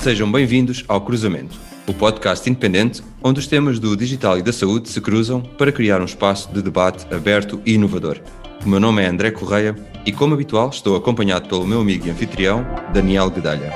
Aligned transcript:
Sejam 0.00 0.30
bem-vindos 0.30 0.84
ao 0.86 1.00
Cruzamento, 1.00 1.58
o 1.84 1.92
podcast 1.92 2.48
independente 2.48 3.02
onde 3.20 3.40
os 3.40 3.48
temas 3.48 3.80
do 3.80 3.96
digital 3.96 4.38
e 4.38 4.42
da 4.42 4.52
saúde 4.52 4.88
se 4.88 5.00
cruzam 5.00 5.40
para 5.42 5.72
criar 5.72 6.00
um 6.00 6.04
espaço 6.04 6.48
de 6.52 6.62
debate 6.62 7.04
aberto 7.12 7.60
e 7.66 7.72
inovador. 7.72 8.20
O 8.64 8.68
meu 8.68 8.78
nome 8.78 9.02
é 9.02 9.08
André 9.08 9.32
Correia 9.32 9.74
e, 10.06 10.12
como 10.12 10.34
habitual, 10.34 10.70
estou 10.70 10.94
acompanhado 10.94 11.48
pelo 11.48 11.66
meu 11.66 11.80
amigo 11.80 12.06
e 12.06 12.10
anfitrião, 12.10 12.64
Daniel 12.94 13.28
Guedalha. 13.28 13.72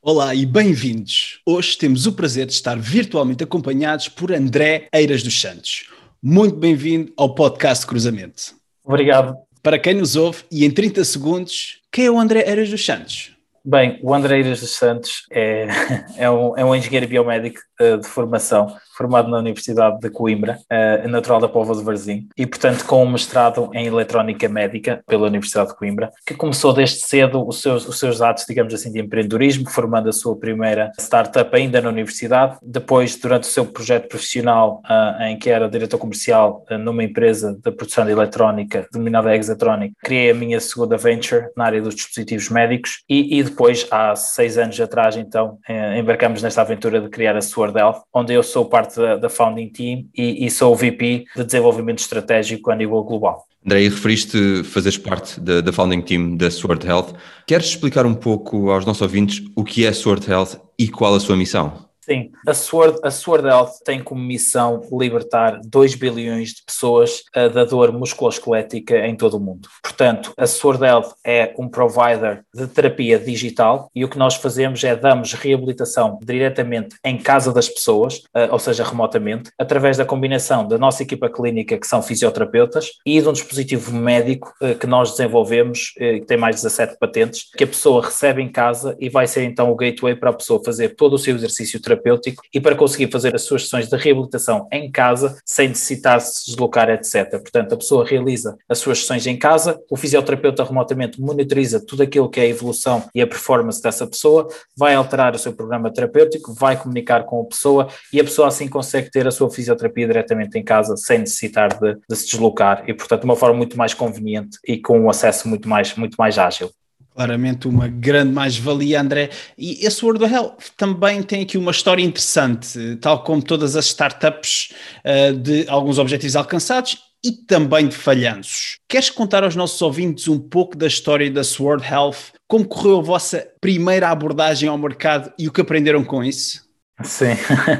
Olá 0.00 0.36
e 0.36 0.46
bem-vindos! 0.46 1.40
Hoje 1.44 1.76
temos 1.76 2.06
o 2.06 2.12
prazer 2.12 2.46
de 2.46 2.52
estar 2.52 2.78
virtualmente 2.78 3.42
acompanhados 3.42 4.08
por 4.08 4.30
André 4.30 4.86
Eiras 4.94 5.24
dos 5.24 5.38
Santos. 5.38 5.90
Muito 6.22 6.56
bem-vindo 6.56 7.12
ao 7.16 7.34
podcast 7.34 7.84
Cruzamento. 7.84 8.54
Obrigado. 8.84 9.34
Para 9.64 9.80
quem 9.80 9.94
nos 9.94 10.14
ouve, 10.14 10.44
e 10.50 10.64
em 10.64 10.70
30 10.70 11.04
segundos, 11.04 11.80
quem 11.90 12.06
é 12.06 12.10
o 12.10 12.20
André 12.20 12.48
Eiras 12.48 12.70
dos 12.70 12.84
Santos? 12.84 13.39
Bem, 13.62 14.00
o 14.02 14.14
André 14.14 14.38
Eiras 14.38 14.60
dos 14.60 14.70
Santos 14.70 15.26
é, 15.30 15.66
é, 16.16 16.30
um, 16.30 16.56
é 16.56 16.64
um 16.64 16.74
engenheiro 16.74 17.06
biomédico 17.06 17.60
uh, 17.80 17.98
de 17.98 18.06
formação 18.06 18.74
formado 18.96 19.30
na 19.30 19.38
Universidade 19.38 19.98
de 20.00 20.10
Coimbra, 20.10 20.58
uh, 20.70 21.08
natural 21.08 21.40
da 21.40 21.48
Póvoa 21.48 21.76
de 21.76 21.82
Varzim, 21.82 22.28
e 22.36 22.46
portanto 22.46 22.84
com 22.84 23.02
um 23.02 23.10
mestrado 23.10 23.70
em 23.74 23.86
eletrónica 23.86 24.48
médica 24.48 25.02
pela 25.06 25.26
Universidade 25.26 25.70
de 25.70 25.76
Coimbra, 25.76 26.10
que 26.26 26.34
começou 26.34 26.72
desde 26.72 27.00
cedo 27.00 27.46
os 27.46 27.60
seus, 27.60 27.86
os 27.86 27.98
seus 27.98 28.22
atos, 28.22 28.44
digamos 28.46 28.72
assim, 28.72 28.92
de 28.92 29.00
empreendedorismo, 29.00 29.68
formando 29.70 30.08
a 30.08 30.12
sua 30.12 30.38
primeira 30.38 30.90
startup 30.98 31.54
ainda 31.54 31.80
na 31.80 31.88
universidade. 31.88 32.58
Depois, 32.62 33.16
durante 33.16 33.44
o 33.44 33.46
seu 33.46 33.66
projeto 33.66 34.08
profissional, 34.08 34.82
uh, 34.84 35.22
em 35.24 35.38
que 35.38 35.50
era 35.50 35.68
diretor 35.68 35.98
comercial 35.98 36.64
uh, 36.70 36.78
numa 36.78 37.04
empresa 37.04 37.58
de 37.62 37.70
produção 37.72 38.06
de 38.06 38.12
eletrónica 38.12 38.86
denominada 38.92 39.34
Exatronic, 39.36 39.94
criei 40.02 40.30
a 40.30 40.34
minha 40.34 40.60
segunda 40.60 40.96
venture 40.96 41.48
na 41.56 41.64
área 41.64 41.82
dos 41.82 41.94
dispositivos 41.94 42.48
médicos 42.48 43.02
e, 43.08 43.38
e 43.38 43.49
depois, 43.50 43.86
há 43.90 44.16
seis 44.16 44.56
anos 44.56 44.80
atrás, 44.80 45.16
então, 45.16 45.58
embarcamos 45.98 46.42
nesta 46.42 46.62
aventura 46.62 47.00
de 47.00 47.08
criar 47.08 47.36
a 47.36 47.42
Sword 47.42 47.78
Health, 47.78 48.02
onde 48.12 48.32
eu 48.32 48.42
sou 48.42 48.64
parte 48.64 48.96
da, 48.96 49.16
da 49.16 49.28
founding 49.28 49.68
team 49.68 50.06
e, 50.16 50.46
e, 50.46 50.50
sou 50.50 50.72
o 50.72 50.76
VP 50.76 51.24
de 51.36 51.44
desenvolvimento 51.44 51.98
estratégico 51.98 52.70
a 52.70 52.76
nível 52.76 53.02
global. 53.02 53.44
André, 53.64 53.80
referiste 53.80 54.64
fazeres 54.64 54.96
parte 54.96 55.38
da, 55.38 55.60
da 55.60 55.72
founding 55.72 56.00
team 56.00 56.36
da 56.36 56.50
Sword 56.50 56.86
Health. 56.86 57.12
Queres 57.46 57.66
explicar 57.66 58.06
um 58.06 58.14
pouco 58.14 58.70
aos 58.70 58.86
nossos 58.86 59.02
ouvintes 59.02 59.42
o 59.54 59.64
que 59.64 59.84
é 59.84 59.92
Sword 59.92 60.30
Health 60.30 60.56
e 60.78 60.88
qual 60.88 61.14
a 61.14 61.20
sua 61.20 61.36
missão? 61.36 61.89
Sim, 62.10 62.32
a 62.44 62.52
Sword, 62.52 62.98
a 63.04 63.10
Sword 63.12 63.46
Health 63.46 63.70
tem 63.84 64.02
como 64.02 64.20
missão 64.20 64.80
libertar 64.90 65.60
2 65.64 65.94
bilhões 65.94 66.48
de 66.48 66.64
pessoas 66.66 67.22
uh, 67.36 67.48
da 67.48 67.64
dor 67.64 67.92
musculoesquelética 67.92 69.06
em 69.06 69.14
todo 69.14 69.36
o 69.36 69.40
mundo. 69.40 69.68
Portanto, 69.80 70.32
a 70.36 70.44
Sword 70.44 70.84
Health 70.84 71.12
é 71.24 71.54
um 71.56 71.68
provider 71.68 72.42
de 72.52 72.66
terapia 72.66 73.16
digital 73.16 73.88
e 73.94 74.04
o 74.04 74.08
que 74.08 74.18
nós 74.18 74.34
fazemos 74.34 74.82
é 74.82 74.96
damos 74.96 75.34
reabilitação 75.34 76.18
diretamente 76.20 76.96
em 77.04 77.16
casa 77.16 77.52
das 77.52 77.68
pessoas, 77.68 78.16
uh, 78.36 78.50
ou 78.50 78.58
seja, 78.58 78.82
remotamente, 78.82 79.52
através 79.56 79.96
da 79.96 80.04
combinação 80.04 80.66
da 80.66 80.76
nossa 80.76 81.04
equipa 81.04 81.30
clínica, 81.30 81.78
que 81.78 81.86
são 81.86 82.02
fisioterapeutas, 82.02 82.90
e 83.06 83.22
de 83.22 83.28
um 83.28 83.32
dispositivo 83.32 83.92
médico 83.92 84.52
uh, 84.60 84.74
que 84.74 84.86
nós 84.88 85.12
desenvolvemos, 85.12 85.92
que 85.96 86.24
tem 86.26 86.36
mais 86.36 86.56
de 86.56 86.62
17 86.62 86.98
patentes, 86.98 87.48
que 87.56 87.62
a 87.62 87.68
pessoa 87.68 88.04
recebe 88.04 88.42
em 88.42 88.50
casa 88.50 88.96
e 88.98 89.08
vai 89.08 89.28
ser 89.28 89.44
então 89.44 89.70
o 89.70 89.76
gateway 89.76 90.16
para 90.16 90.30
a 90.30 90.32
pessoa 90.32 90.60
fazer 90.64 90.96
todo 90.96 91.12
o 91.12 91.18
seu 91.18 91.36
exercício 91.36 91.80
terapêutico 91.80 91.99
terapêutico 92.00 92.42
e 92.52 92.60
para 92.60 92.74
conseguir 92.74 93.10
fazer 93.10 93.34
as 93.34 93.42
suas 93.42 93.64
sessões 93.64 93.88
de 93.88 93.96
reabilitação 93.96 94.66
em 94.72 94.90
casa 94.90 95.38
sem 95.44 95.68
necessitar 95.68 96.20
se 96.20 96.46
deslocar, 96.46 96.88
etc. 96.90 97.30
Portanto, 97.30 97.74
a 97.74 97.76
pessoa 97.76 98.04
realiza 98.04 98.56
as 98.68 98.78
suas 98.78 99.00
sessões 99.00 99.26
em 99.26 99.38
casa, 99.38 99.80
o 99.90 99.96
fisioterapeuta 99.96 100.64
remotamente 100.64 101.20
monitoriza 101.20 101.84
tudo 101.84 102.02
aquilo 102.02 102.28
que 102.28 102.40
é 102.40 102.44
a 102.44 102.48
evolução 102.48 103.04
e 103.14 103.20
a 103.20 103.26
performance 103.26 103.82
dessa 103.82 104.06
pessoa, 104.06 104.48
vai 104.76 104.94
alterar 104.94 105.34
o 105.34 105.38
seu 105.38 105.52
programa 105.52 105.92
terapêutico, 105.92 106.54
vai 106.54 106.76
comunicar 106.76 107.24
com 107.24 107.42
a 107.42 107.44
pessoa 107.44 107.88
e 108.12 108.20
a 108.20 108.24
pessoa 108.24 108.48
assim 108.48 108.68
consegue 108.68 109.10
ter 109.10 109.26
a 109.26 109.30
sua 109.30 109.50
fisioterapia 109.50 110.06
diretamente 110.06 110.58
em 110.58 110.64
casa 110.64 110.96
sem 110.96 111.18
necessitar 111.18 111.78
de, 111.78 111.96
de 112.08 112.16
se 112.16 112.26
deslocar 112.26 112.84
e, 112.88 112.94
portanto, 112.94 113.20
de 113.20 113.26
uma 113.26 113.36
forma 113.36 113.56
muito 113.56 113.76
mais 113.76 113.94
conveniente 113.94 114.58
e 114.66 114.78
com 114.78 114.98
um 114.98 115.10
acesso 115.10 115.48
muito 115.48 115.68
mais, 115.68 115.94
muito 115.94 116.16
mais 116.16 116.38
ágil. 116.38 116.70
Claramente 117.20 117.68
uma 117.68 117.86
grande 117.86 118.32
mais-valia, 118.32 118.98
André. 118.98 119.28
E 119.58 119.84
esse 119.84 120.02
World 120.02 120.24
of 120.24 120.32
Health 120.32 120.56
também 120.74 121.22
tem 121.22 121.42
aqui 121.42 121.58
uma 121.58 121.70
história 121.70 122.02
interessante, 122.02 122.96
tal 122.96 123.22
como 123.22 123.42
todas 123.42 123.76
as 123.76 123.84
startups, 123.84 124.72
uh, 125.04 125.36
de 125.36 125.66
alguns 125.68 125.98
objetivos 125.98 126.34
alcançados 126.34 126.96
e 127.22 127.30
também 127.30 127.88
de 127.88 127.94
falhanços. 127.94 128.78
Queres 128.88 129.10
contar 129.10 129.44
aos 129.44 129.54
nossos 129.54 129.82
ouvintes 129.82 130.28
um 130.28 130.38
pouco 130.38 130.74
da 130.78 130.86
história 130.86 131.30
da 131.30 131.44
Sword 131.44 131.86
Health? 131.86 132.32
Como 132.48 132.64
correu 132.66 133.00
a 133.00 133.02
vossa 133.02 133.46
primeira 133.60 134.08
abordagem 134.08 134.66
ao 134.66 134.78
mercado 134.78 135.30
e 135.38 135.46
o 135.46 135.52
que 135.52 135.60
aprenderam 135.60 136.02
com 136.02 136.24
isso? 136.24 136.69
Sim, 137.02 137.28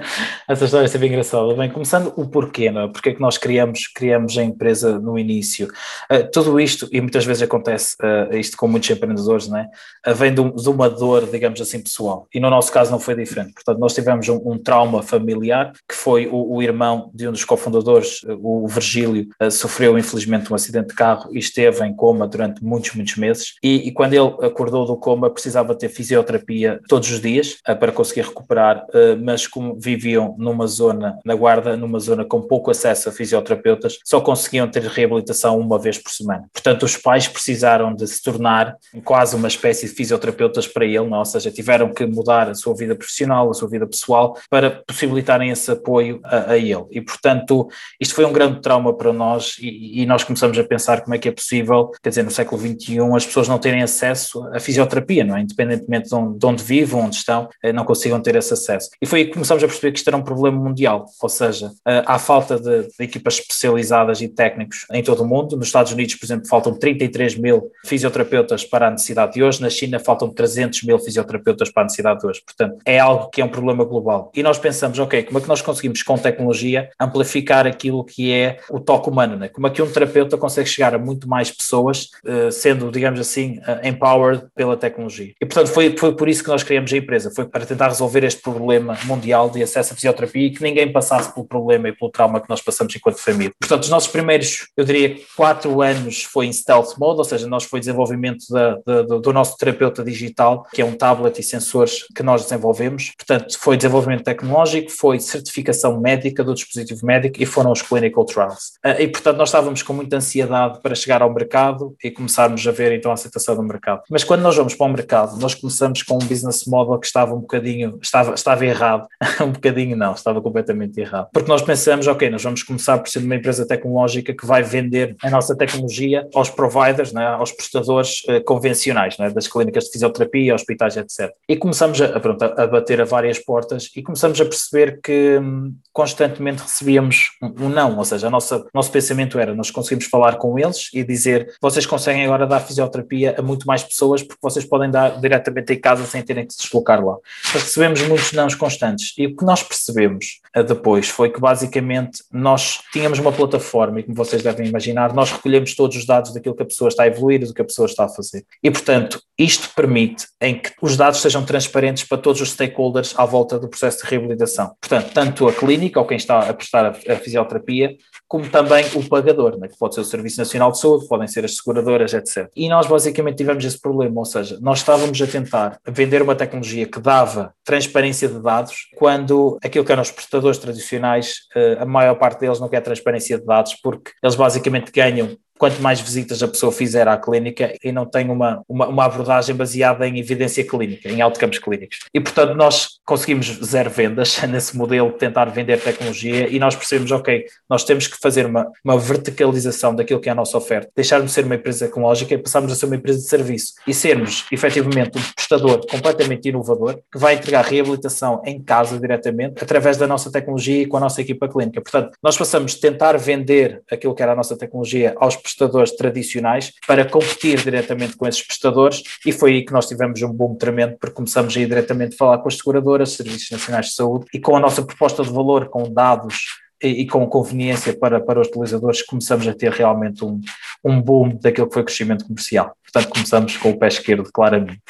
essa 0.49 0.65
história 0.65 0.87
é 0.87 0.89
sempre 0.89 1.09
engraçada. 1.09 1.53
Bem, 1.55 1.69
começando 1.71 2.13
o 2.17 2.27
porquê, 2.27 2.71
não 2.71 2.83
é? 2.83 2.89
Porque 2.89 3.11
é 3.11 3.15
que 3.15 3.21
nós 3.21 3.37
criamos, 3.37 3.87
criamos 3.87 4.37
a 4.39 4.43
empresa 4.43 4.99
no 4.99 5.19
início? 5.19 5.69
Uh, 6.11 6.31
tudo 6.33 6.59
isto, 6.59 6.89
e 6.91 7.01
muitas 7.01 7.25
vezes 7.25 7.43
acontece 7.43 7.97
uh, 8.03 8.35
isto 8.35 8.57
com 8.57 8.67
muitos 8.67 8.89
empreendedores, 8.89 9.47
não 9.47 9.59
é? 9.59 9.69
Uh, 10.07 10.15
vem 10.15 10.33
de, 10.33 10.41
um, 10.41 10.55
de, 10.55 10.69
uma 10.69 10.89
dor, 10.89 11.29
digamos 11.31 11.61
assim, 11.61 11.83
pessoal. 11.83 12.27
E 12.33 12.41
no 12.41 12.49
nosso 12.49 12.73
caso 12.73 12.91
não 12.91 12.99
foi 12.99 13.15
diferente. 13.15 13.53
Portanto, 13.53 13.79
nós 13.79 13.95
tivemos 13.95 14.27
um, 14.29 14.41
um 14.45 14.59
trauma 14.59 15.03
familiar, 15.03 15.73
que 15.89 15.95
foi 15.95 16.27
o, 16.27 16.55
o, 16.57 16.63
irmão 16.63 17.11
de 17.15 17.29
um 17.29 17.33
dos 17.33 17.45
cofundadores, 17.45 18.23
o 18.43 18.67
Virgílio, 18.69 19.29
sofreu 19.51 19.99
infelizmente 19.99 20.51
um 20.51 20.55
acidente 20.55 20.89
de 20.89 20.95
carro 20.95 21.31
e 21.33 21.39
esteve 21.39 21.85
em 21.85 21.95
coma 21.95 22.27
durante 22.27 22.65
muitos, 22.65 22.95
muitos 22.95 23.17
meses. 23.17 23.55
E, 23.63 23.89
e 23.89 23.93
quando 23.93 24.15
ele 24.15 24.47
acordou 24.47 24.87
do 24.87 24.97
coma, 24.97 25.31
precisava 25.31 25.75
ter 25.75 25.89
fisioterapia 25.89 26.81
todos 26.89 27.11
os 27.11 27.21
dias 27.21 27.59
para 27.79 27.93
conseguir 27.93 28.23
recuperar 28.23 28.87
mas 29.17 29.47
como 29.47 29.79
viviam 29.79 30.35
numa 30.39 30.67
zona, 30.67 31.19
na 31.25 31.35
Guarda, 31.35 31.77
numa 31.77 31.99
zona 31.99 32.25
com 32.25 32.41
pouco 32.41 32.71
acesso 32.71 33.09
a 33.09 33.13
fisioterapeutas, 33.13 33.99
só 34.05 34.21
conseguiam 34.21 34.69
ter 34.69 34.83
reabilitação 34.83 35.59
uma 35.59 35.79
vez 35.79 35.99
por 35.99 36.11
semana. 36.11 36.49
Portanto, 36.53 36.85
os 36.85 36.97
pais 36.97 37.29
precisaram 37.29 37.95
de 37.95 38.07
se 38.07 38.23
tornar 38.23 38.77
quase 39.05 39.37
uma 39.37 39.49
espécie 39.49 39.87
de 39.87 39.95
fisioterapeutas 39.95 40.67
para 40.67 40.85
ele, 40.85 41.07
não? 41.07 41.19
ou 41.19 41.25
seja, 41.25 41.51
tiveram 41.51 41.93
que 41.93 42.07
mudar 42.07 42.49
a 42.49 42.55
sua 42.55 42.75
vida 42.75 42.95
profissional, 42.95 43.51
a 43.51 43.55
sua 43.55 43.69
vida 43.69 43.87
pessoal, 43.87 44.37
para 44.49 44.83
possibilitarem 44.87 45.51
esse 45.51 45.71
apoio 45.71 46.21
a, 46.25 46.53
a 46.53 46.59
ele. 46.59 46.85
E, 46.91 47.01
portanto, 47.01 47.69
isto 48.01 48.15
foi 48.15 48.25
um 48.25 48.33
grande 48.33 48.61
trauma 48.61 48.97
para 48.97 49.13
nós 49.13 49.57
e, 49.61 50.03
e, 50.03 50.07
nós 50.07 50.25
começamos 50.25 50.59
a 50.59 50.65
pensar 50.65 51.03
como 51.03 51.15
é 51.15 51.19
que 51.19 51.29
é 51.29 51.33
possível, 51.33 51.91
quer 52.03 52.11
dizer, 52.11 52.23
no 52.23 52.31
século 52.31 52.61
XXI, 52.61 52.99
as 53.15 53.27
pessoas 53.27 53.49
não 53.49 53.59
terem 53.59 53.83
acesso 53.83 54.45
à 54.53 54.61
fisioterapia, 54.61 55.25
não 55.25 55.37
é? 55.37 55.41
Independentemente 55.41 56.09
de 56.09 56.15
onde, 56.15 56.39
de 56.39 56.47
onde 56.47 56.63
vivam, 56.63 57.05
onde 57.05 57.17
estão, 57.17 57.49
eh, 57.63 57.73
não 57.73 57.85
consigam 57.85 58.21
ter 58.21 58.37
esse 58.37 58.53
acesso. 58.53 58.91
E 59.03 59.07
foi 59.07 59.21
aí 59.21 59.25
que 59.27 59.33
começamos 59.33 59.65
a 59.65 59.67
perceber 59.67 59.93
que 59.93 59.99
isto 59.99 60.09
era 60.09 60.17
um 60.17 60.23
problema 60.23 60.59
mundial, 60.59 61.07
ou 61.23 61.29
seja, 61.29 61.71
eh, 61.89 62.03
há 62.07 62.19
falta 62.19 62.59
de, 62.59 62.83
de, 62.83 62.95
equipas 62.99 63.35
especializadas 63.35 64.21
e 64.21 64.29
técnicos 64.29 64.85
em 64.93 65.03
todo 65.03 65.23
o 65.23 65.27
mundo. 65.27 65.57
Nos 65.57 65.69
Estados 65.69 65.91
Unidos, 65.93 66.17
por 66.17 66.27
exemplo, 66.27 66.47
faltam 66.47 66.75
33 66.75 67.37
mil 67.37 67.71
fisioterapeutas 67.87 68.63
para 68.63 68.89
a 68.89 68.91
necessidade 68.91 69.33
de 69.33 69.43
hoje, 69.43 69.63
na 69.63 69.71
China 69.71 69.99
faltam 69.99 70.29
300 70.29 70.83
mil 70.83 70.99
fisioterapeutas 70.99 71.71
para 71.71 71.83
a 71.83 71.85
necessidade 71.85 72.21
de 72.21 72.27
hoje. 72.27 72.43
Portanto, 72.45 72.77
é 72.85 72.99
algo 72.99 73.31
que 73.31 73.41
é 73.41 73.45
um 73.45 73.49
problema 73.49 73.85
global. 73.85 74.31
E 74.35 74.43
nós 74.43 74.59
pensamos, 74.59 74.99
ok, 74.99 75.23
como 75.23 75.39
é 75.39 75.41
que 75.41 75.49
nós 75.49 75.63
conseguimos 75.63 76.03
com 76.03 76.19
tecnologia 76.19 76.91
amplificar 77.01 77.67
aquilo 77.67 78.05
que 78.05 78.31
é 78.31 78.59
o 78.69 78.79
toque 78.79 79.09
humano, 79.09 79.35
né? 79.35 79.49
como 79.49 79.67
é 79.67 79.71
que 79.71 79.81
um 79.81 79.91
terapeuta 79.91 80.37
consegue 80.37 80.69
chegar 80.69 80.95
a 80.95 80.99
muito 80.99 81.27
mais 81.27 81.51
pessoas, 81.51 82.11
eh, 82.27 82.51
sendo, 82.51 82.91
digamos 82.91 83.19
assim, 83.19 83.61
eh, 83.67 83.89
empowered 83.89 84.45
pela 84.55 84.77
tecnologia. 84.77 85.33
E, 85.41 85.47
portanto, 85.47 85.69
foi, 85.69 85.97
foi 85.97 86.15
por 86.15 86.29
isso 86.29 86.43
que 86.45 86.51
nós 86.51 86.63
criamos 86.63 86.93
a 86.93 86.97
empresa, 86.99 87.33
foi 87.35 87.47
para 87.47 87.65
tentar 87.65 87.89
resolver 87.89 88.25
este 88.25 88.43
problema 88.43 88.80
problema 88.81 88.99
mundial 89.05 89.51
de 89.51 89.63
acesso 89.63 89.93
à 89.93 89.97
fisioterapia 89.97 90.47
e 90.47 90.51
que 90.51 90.63
ninguém 90.63 90.91
passasse 90.91 91.33
pelo 91.33 91.47
problema 91.47 91.89
e 91.89 91.93
pelo 91.93 92.11
trauma 92.11 92.41
que 92.41 92.49
nós 92.49 92.61
passamos 92.61 92.95
enquanto 92.95 93.19
família. 93.19 93.53
Portanto, 93.59 93.83
os 93.85 93.91
nossos 93.91 94.11
primeiros, 94.11 94.69
eu 94.77 94.85
diria, 94.85 95.17
quatro 95.37 95.81
anos 95.83 96.25
foi 96.25 96.47
em 96.47 96.53
stealth 96.53 96.97
mode, 96.99 97.19
ou 97.19 97.25
seja, 97.25 97.47
nós 97.47 97.65
foi 97.65 97.81
desenvolvimento 97.81 98.45
da, 98.51 98.79
da, 98.85 99.03
do, 99.03 99.33
nosso 99.33 99.57
terapeuta 99.57 100.03
digital, 100.03 100.67
que 100.73 100.81
é 100.81 100.85
um 100.85 100.93
tablet 100.93 101.39
e 101.39 101.43
sensores 101.43 102.07
que 102.15 102.23
nós 102.23 102.43
desenvolvemos. 102.43 103.13
Portanto, 103.17 103.59
foi 103.59 103.77
desenvolvimento 103.77 104.25
tecnológico, 104.25 104.91
foi 104.91 105.21
certificação 105.21 106.01
médica 106.01 106.43
do 106.43 106.55
dispositivo 106.55 107.05
médico 107.05 107.41
e 107.41 107.47
foram 107.47 107.73
os 107.73 107.83
clinical 107.83 108.25
trials. 108.25 108.73
Ah, 108.83 109.01
e, 109.01 109.09
portanto, 109.09 109.37
nós 109.37 109.49
estávamos 109.49 109.83
com 109.83 109.93
muita 109.93 110.17
ansiedade 110.17 110.81
para 110.83 110.95
chegar 110.95 111.23
ao 111.23 111.33
mercado 111.33 111.95
e 112.03 112.11
começarmos 112.11 112.67
a 112.67 112.71
ver 112.71 112.93
então 112.93 113.11
a 113.11 113.15
aceitação 113.15 113.55
do 113.55 113.63
mercado. 113.63 114.03
Mas 114.11 114.25
quando 114.25 114.43
nós 114.43 114.57
vamos 114.57 114.75
para 114.75 114.87
o 114.87 114.89
mercado, 114.89 115.39
nós 115.39 115.55
começamos 115.55 116.03
com 116.03 116.15
um 116.15 116.27
business 116.27 116.65
model 116.67 116.99
que 116.99 117.07
estava 117.07 117.35
um 117.35 117.41
bocadinho, 117.41 117.99
estava, 118.03 118.35
estava 118.35 118.65
errado, 118.71 119.07
um 119.43 119.53
bocadinho 119.53 119.97
não, 119.97 120.13
estava 120.13 120.41
completamente 120.41 121.01
errado. 121.01 121.29
Porque 121.33 121.49
nós 121.49 121.63
pensamos, 121.63 122.07
ok, 122.07 122.31
nós 122.31 122.43
vamos 122.43 122.63
começar 122.63 122.99
por 122.99 123.09
ser 123.09 123.21
uma 123.21 123.37
empresa 123.37 123.67
tecnológica 123.67 124.35
que 124.35 124.47
vai 124.47 124.63
vender 124.63 125.17
a 125.23 125.31
nossa 125.31 125.57
tecnologia 125.57 126.27
aos 126.35 126.51
providers, 126.51 127.13
né, 127.13 127.27
aos 127.27 127.53
prestadores 127.53 128.23
uh, 128.29 128.43
convencionais, 128.45 129.19
né, 129.19 129.31
das 129.31 129.47
clínicas 129.47 129.85
de 129.85 129.93
fisioterapia, 129.93 130.55
hospitais, 130.55 130.97
etc. 130.97 131.33
E 131.49 131.57
começamos 131.57 132.01
a, 132.01 132.19
pronto, 132.21 132.43
a 132.43 132.67
bater 132.67 133.01
a 133.01 133.05
várias 133.05 133.39
portas 133.39 133.91
e 133.95 134.03
começamos 134.03 134.41
a 134.41 134.45
perceber 134.45 135.01
que 135.03 135.39
hum, 135.39 135.75
constantemente 135.93 136.63
recebíamos 136.63 137.31
um, 137.43 137.67
um 137.67 137.69
não, 137.69 137.99
ou 137.99 138.05
seja, 138.05 138.29
o 138.29 138.31
nosso 138.31 138.91
pensamento 138.93 139.39
era, 139.39 139.55
nós 139.55 139.71
conseguimos 139.71 140.07
falar 140.07 140.37
com 140.37 140.59
eles 140.59 140.89
e 140.95 141.05
dizer, 141.05 141.55
vocês 141.61 141.87
conseguem 141.87 142.25
agora 142.25 142.47
dar 142.47 142.61
fisioterapia 142.61 143.35
a 143.39 143.43
muito 143.43 143.67
mais 143.67 143.83
pessoas 143.83 144.23
porque 144.23 144.41
vocês 144.43 144.65
podem 144.65 144.91
dar 144.91 145.21
diretamente 145.21 145.73
em 145.73 145.81
casa 145.81 146.05
sem 146.05 146.23
terem 146.23 146.47
que 146.47 146.55
se 146.55 146.63
deslocar 146.63 147.05
lá. 147.05 147.17
Recebemos 147.53 148.01
muitos 148.03 148.33
nãos 148.33 148.55
constantes 148.61 149.13
e 149.19 149.27
o 149.27 149.35
que 149.35 149.45
nós 149.45 149.63
percebemos 149.63 150.41
uh, 150.57 150.63
depois 150.63 151.09
foi 151.09 151.31
que 151.31 151.41
basicamente 151.41 152.23
nós 152.31 152.81
tínhamos 152.93 153.19
uma 153.19 153.33
plataforma 153.33 154.01
e 154.01 154.03
como 154.05 154.15
vocês 154.15 154.43
devem 154.43 154.69
imaginar, 154.69 155.13
nós 155.15 155.33
recolhemos 155.33 155.75
todos 155.75 155.97
os 155.97 156.07
dados 156.07 156.33
daquilo 156.33 156.55
que 156.55 156.63
a 156.63 156.67
pessoa 156.67 156.89
está 156.89 157.05
a 157.05 157.07
evoluir 157.07 157.43
e 157.43 157.47
do 157.47 157.55
que 157.55 157.63
a 157.63 157.65
pessoa 157.65 157.87
está 157.87 158.05
a 158.05 158.09
fazer. 158.09 158.45
E 158.63 158.71
portanto, 158.71 159.21
isto 159.39 159.71
permite 159.75 160.27
em 160.41 160.61
que 160.61 160.71
os 160.83 160.97
dados 160.97 161.21
sejam 161.21 161.45
transparentes 161.45 162.05
para 162.05 162.19
todos 162.19 162.41
os 162.41 162.51
stakeholders 162.51 163.15
à 163.19 163.25
volta 163.25 163.59
do 163.59 163.69
processo 163.69 164.05
de 164.05 164.11
reabilitação. 164.11 164.75
Portanto, 164.81 165.13
tanto 165.15 165.49
a 165.49 165.53
clínica 165.53 165.99
ou 165.99 166.07
quem 166.07 166.19
está 166.19 166.49
a 166.49 166.53
prestar 166.53 166.87
a, 166.87 166.91
a 166.91 167.17
fisioterapia, 167.17 167.97
como 168.29 168.49
também 168.49 168.85
o 168.95 169.09
pagador, 169.09 169.59
né, 169.59 169.67
que 169.67 169.79
pode 169.79 169.95
ser 169.95 170.03
o 170.03 170.05
Serviço 170.05 170.39
Nacional 170.39 170.71
de 170.71 170.79
Saúde, 170.79 171.09
podem 171.09 171.27
ser 171.27 171.45
as 171.45 171.57
seguradoras, 171.57 172.13
etc. 172.13 172.49
E 172.55 172.69
nós 172.69 172.87
basicamente 172.87 173.39
tivemos 173.39 173.65
esse 173.65 173.81
problema, 173.81 174.21
ou 174.21 174.25
seja, 174.25 174.59
nós 174.61 174.79
estávamos 174.79 175.21
a 175.21 175.27
tentar 175.27 175.79
vender 175.89 176.23
uma 176.23 176.35
tecnologia 176.35 176.87
que 176.87 177.01
dava 177.01 177.55
transparência 177.65 178.29
de 178.29 178.41
dados, 178.41 178.50
quando 178.97 179.59
aquilo 179.63 179.85
que 179.85 179.93
eram 179.93 180.03
os 180.03 180.11
prestadores 180.11 180.59
tradicionais, 180.59 181.47
eh, 181.55 181.77
a 181.81 181.87
maior 181.87 182.15
parte 182.17 182.41
deles 182.41 182.61
não 182.61 182.69
quer 182.69 182.81
transparência 182.81 183.39
de 183.39 183.45
dados, 183.45 183.75
porque 183.83 184.13
eles 184.23 184.35
basicamente 184.35 184.91
ganham 184.93 185.37
quanto 185.61 185.83
mais 185.83 186.01
visitas 186.01 186.43
a 186.43 186.49
pessoa 186.49 186.73
fizer 186.73 187.07
à 187.07 187.19
clínica 187.19 187.75
e 187.85 187.93
não 187.93 188.07
tem 188.07 188.31
uma, 188.31 188.63
uma, 188.67 188.89
uma, 188.89 189.05
abordagem 189.05 189.55
baseada 189.55 190.09
em 190.09 190.19
evidência 190.19 190.65
clínica, 190.67 191.11
em 191.11 191.21
outcomes 191.21 191.59
clínicos. 191.59 191.99
E, 192.15 192.19
portanto, 192.19 192.55
nós 192.55 192.99
conseguimos 193.05 193.47
zero 193.63 193.91
vendas 193.91 194.41
nesse 194.49 194.75
modelo 194.75 195.13
de 195.13 195.19
tentar 195.19 195.45
vender 195.51 195.79
tecnologia 195.79 196.49
e 196.49 196.59
nós 196.59 196.75
percebemos, 196.75 197.13
ok, 197.13 197.45
nós 197.69 197.85
temos 197.85 198.07
que 198.07 198.17
fazer 198.17 198.47
uma, 198.47 198.67
uma 198.83 198.99
verticalização 198.99 199.95
daquilo 199.95 200.19
que 200.19 200.31
é 200.31 200.33
a 200.33 200.35
nossa 200.35 200.57
oferta, 200.57 200.91
deixarmos 200.97 201.27
de 201.27 201.35
ser 201.35 201.45
uma 201.45 201.57
empresa 201.57 201.87
tecnológica 201.87 202.33
e 202.33 202.39
passarmos 202.39 202.73
a 202.73 202.75
ser 202.75 202.87
uma 202.87 202.97
empresa 202.97 203.19
de 203.19 203.27
serviço 203.27 203.75
e 203.87 203.93
sermos, 203.93 204.47
efetivamente, 204.51 205.19
um 205.19 205.23
prestador 205.37 205.87
completamente 205.91 206.49
inovador 206.49 206.99
que 207.13 207.19
vai 207.19 207.35
entregar 207.35 207.67
reabilitação 207.67 208.41
em 208.47 208.63
casa 208.63 208.99
diretamente 208.99 209.63
através 209.63 209.99
da 209.99 210.07
nossa 210.07 210.33
tecnologia 210.33 210.85
e 210.85 210.87
com 210.87 210.97
a 210.97 211.01
nossa 211.01 211.21
equipa 211.21 211.47
clínica. 211.47 211.83
Portanto, 211.83 212.17
nós 212.23 212.39
passamos 212.39 212.77
de 212.77 212.81
tentar 212.81 213.19
vender 213.19 213.83
aquilo 213.91 214.15
que 214.15 214.23
era 214.23 214.33
a 214.33 214.37
nossa 214.37 214.57
tecnologia 214.57 215.15
aos 215.19 215.37
prestadores 215.51 215.93
tradicionais 215.93 216.73
para 216.87 217.05
competir 217.05 217.63
diretamente 217.63 218.17
com 218.17 218.27
esses 218.27 218.43
prestadores 218.43 219.03
e 219.25 219.33
foi 219.33 219.53
aí 219.53 219.65
que 219.65 219.73
nós 219.73 219.87
tivemos 219.87 220.21
um 220.23 220.33
boom 220.33 220.55
tremendo 220.55 220.97
porque 220.99 221.15
começamos 221.15 221.57
a 221.57 221.61
ir 221.61 221.67
diretamente 221.67 222.17
falar 222.17 222.39
com 222.39 222.49
as 222.49 222.57
seguradoras, 222.57 223.13
Serviços 223.13 223.51
Nacionais 223.51 223.87
de 223.87 223.95
Saúde 223.95 224.27
e 224.33 224.41
com 224.41 224.57
a 224.57 224.61
nossa 224.61 224.83
proposta 224.83 225.23
de 225.23 225.31
valor, 225.31 225.69
com 225.69 225.93
dados 225.93 226.61
e, 226.83 227.03
e 227.03 227.07
com 227.07 227.27
conveniência 227.27 227.97
para, 227.97 228.21
para 228.21 228.41
os 228.41 228.49
utilizadores, 228.49 229.03
começamos 229.03 229.47
a 229.47 229.55
ter 229.55 229.71
realmente 229.71 230.25
um, 230.25 230.41
um 230.85 231.01
boom 231.01 231.37
daquilo 231.41 231.67
que 231.67 231.75
foi 231.75 231.83
o 231.83 231.85
crescimento 231.85 232.25
comercial. 232.25 232.75
Portanto, 232.83 233.13
começamos 233.13 233.57
com 233.57 233.71
o 233.71 233.79
pé 233.79 233.89
esquerdo, 233.89 234.31
claramente. 234.33 234.81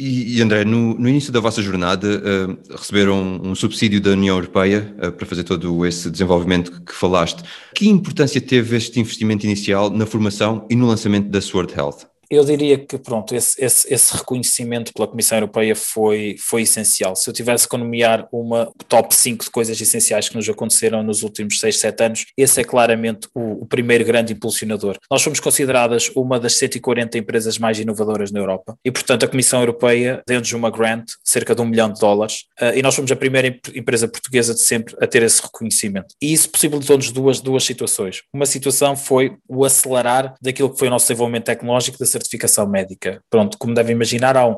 E, 0.00 0.36
e, 0.36 0.42
André, 0.42 0.64
no, 0.64 0.94
no, 0.94 1.08
início 1.08 1.32
da 1.32 1.40
vossa 1.40 1.60
jornada, 1.60 2.06
uh, 2.06 2.76
receberam 2.76 3.40
um 3.42 3.52
subsídio 3.56 4.00
da 4.00 4.10
União 4.10 4.36
Europeia 4.36 4.94
uh, 4.96 5.10
para 5.10 5.26
fazer 5.26 5.42
todo 5.42 5.84
esse 5.84 6.08
desenvolvimento 6.08 6.70
que, 6.70 6.80
que, 6.82 6.94
falaste. 6.94 7.42
Que 7.74 7.88
importância 7.88 8.40
teve 8.40 8.76
este 8.76 9.00
investimento 9.00 9.44
inicial 9.44 9.90
na 9.90 10.06
formação 10.06 10.64
e 10.70 10.76
no 10.76 10.86
lançamento 10.86 11.28
da 11.28 11.40
Sword 11.40 11.74
Health? 11.76 12.06
Eu 12.30 12.44
diria 12.44 12.76
que, 12.76 12.98
pronto, 12.98 13.34
esse, 13.34 13.62
esse, 13.62 13.92
esse, 13.92 14.14
reconhecimento 14.14 14.92
pela 14.92 15.08
Comissão 15.08 15.38
Europeia 15.38 15.74
foi, 15.74 16.36
foi 16.38 16.62
essencial. 16.62 17.16
Se 17.16 17.28
eu 17.28 17.32
tivesse 17.32 17.66
que 17.66 17.76
nomear 17.76 18.28
uma 18.30 18.70
top 18.86 19.14
5 19.14 19.44
de 19.44 19.50
coisas 19.50 19.80
essenciais 19.80 20.28
que 20.28 20.36
nos 20.36 20.46
aconteceram 20.46 21.02
nos 21.02 21.22
últimos 21.22 21.58
6, 21.58 21.78
7 21.78 22.04
anos, 22.04 22.26
esse 22.36 22.60
é 22.60 22.64
claramente 22.64 23.28
o, 23.34 23.62
o 23.62 23.66
primeiro 23.66 24.04
grande 24.04 24.34
impulsionador. 24.34 24.98
Nós 25.10 25.22
fomos 25.22 25.40
consideradas 25.40 26.10
uma 26.14 26.38
das 26.38 26.56
140 26.56 27.16
empresas 27.16 27.56
mais 27.56 27.78
inovadoras 27.78 28.30
na 28.30 28.40
Europa 28.40 28.76
e, 28.84 28.90
portanto, 28.90 29.24
a 29.24 29.28
Comissão 29.28 29.60
Europeia 29.60 30.22
deu-nos 30.26 30.52
uma 30.52 30.70
grant, 30.70 31.10
cerca 31.24 31.54
de 31.54 31.62
um 31.62 31.66
milhão 31.66 31.90
de 31.90 31.98
dólares, 31.98 32.44
uh, 32.60 32.76
e 32.76 32.82
nós 32.82 32.94
fomos 32.94 33.10
a 33.10 33.16
primeira 33.16 33.48
empresa 33.74 34.06
portuguesa 34.06 34.52
de 34.52 34.60
sempre 34.60 34.94
a 35.00 35.06
ter 35.06 35.22
esse 35.22 35.40
reconhecimento. 35.40 36.14
E 36.20 36.32
isso 36.32 36.50
possibilitou-nos 36.50 37.10
duas, 37.10 37.40
duas 37.40 37.64
situações. 37.64 38.22
Uma 38.34 38.44
situação 38.44 38.94
foi 38.94 39.36
o 39.48 39.64
acelerar 39.64 40.34
daquilo 40.42 40.70
que 40.70 40.78
foi 40.78 40.88
o 40.88 40.90
nosso 40.90 41.06
desenvolvimento 41.06 41.44
tecnológico, 41.44 41.98
da 41.98 42.04
certificação 42.18 42.68
médica. 42.68 43.22
Pronto, 43.30 43.56
como 43.58 43.74
devem 43.74 43.94
imaginar, 43.94 44.36
há 44.36 44.46
um, 44.46 44.56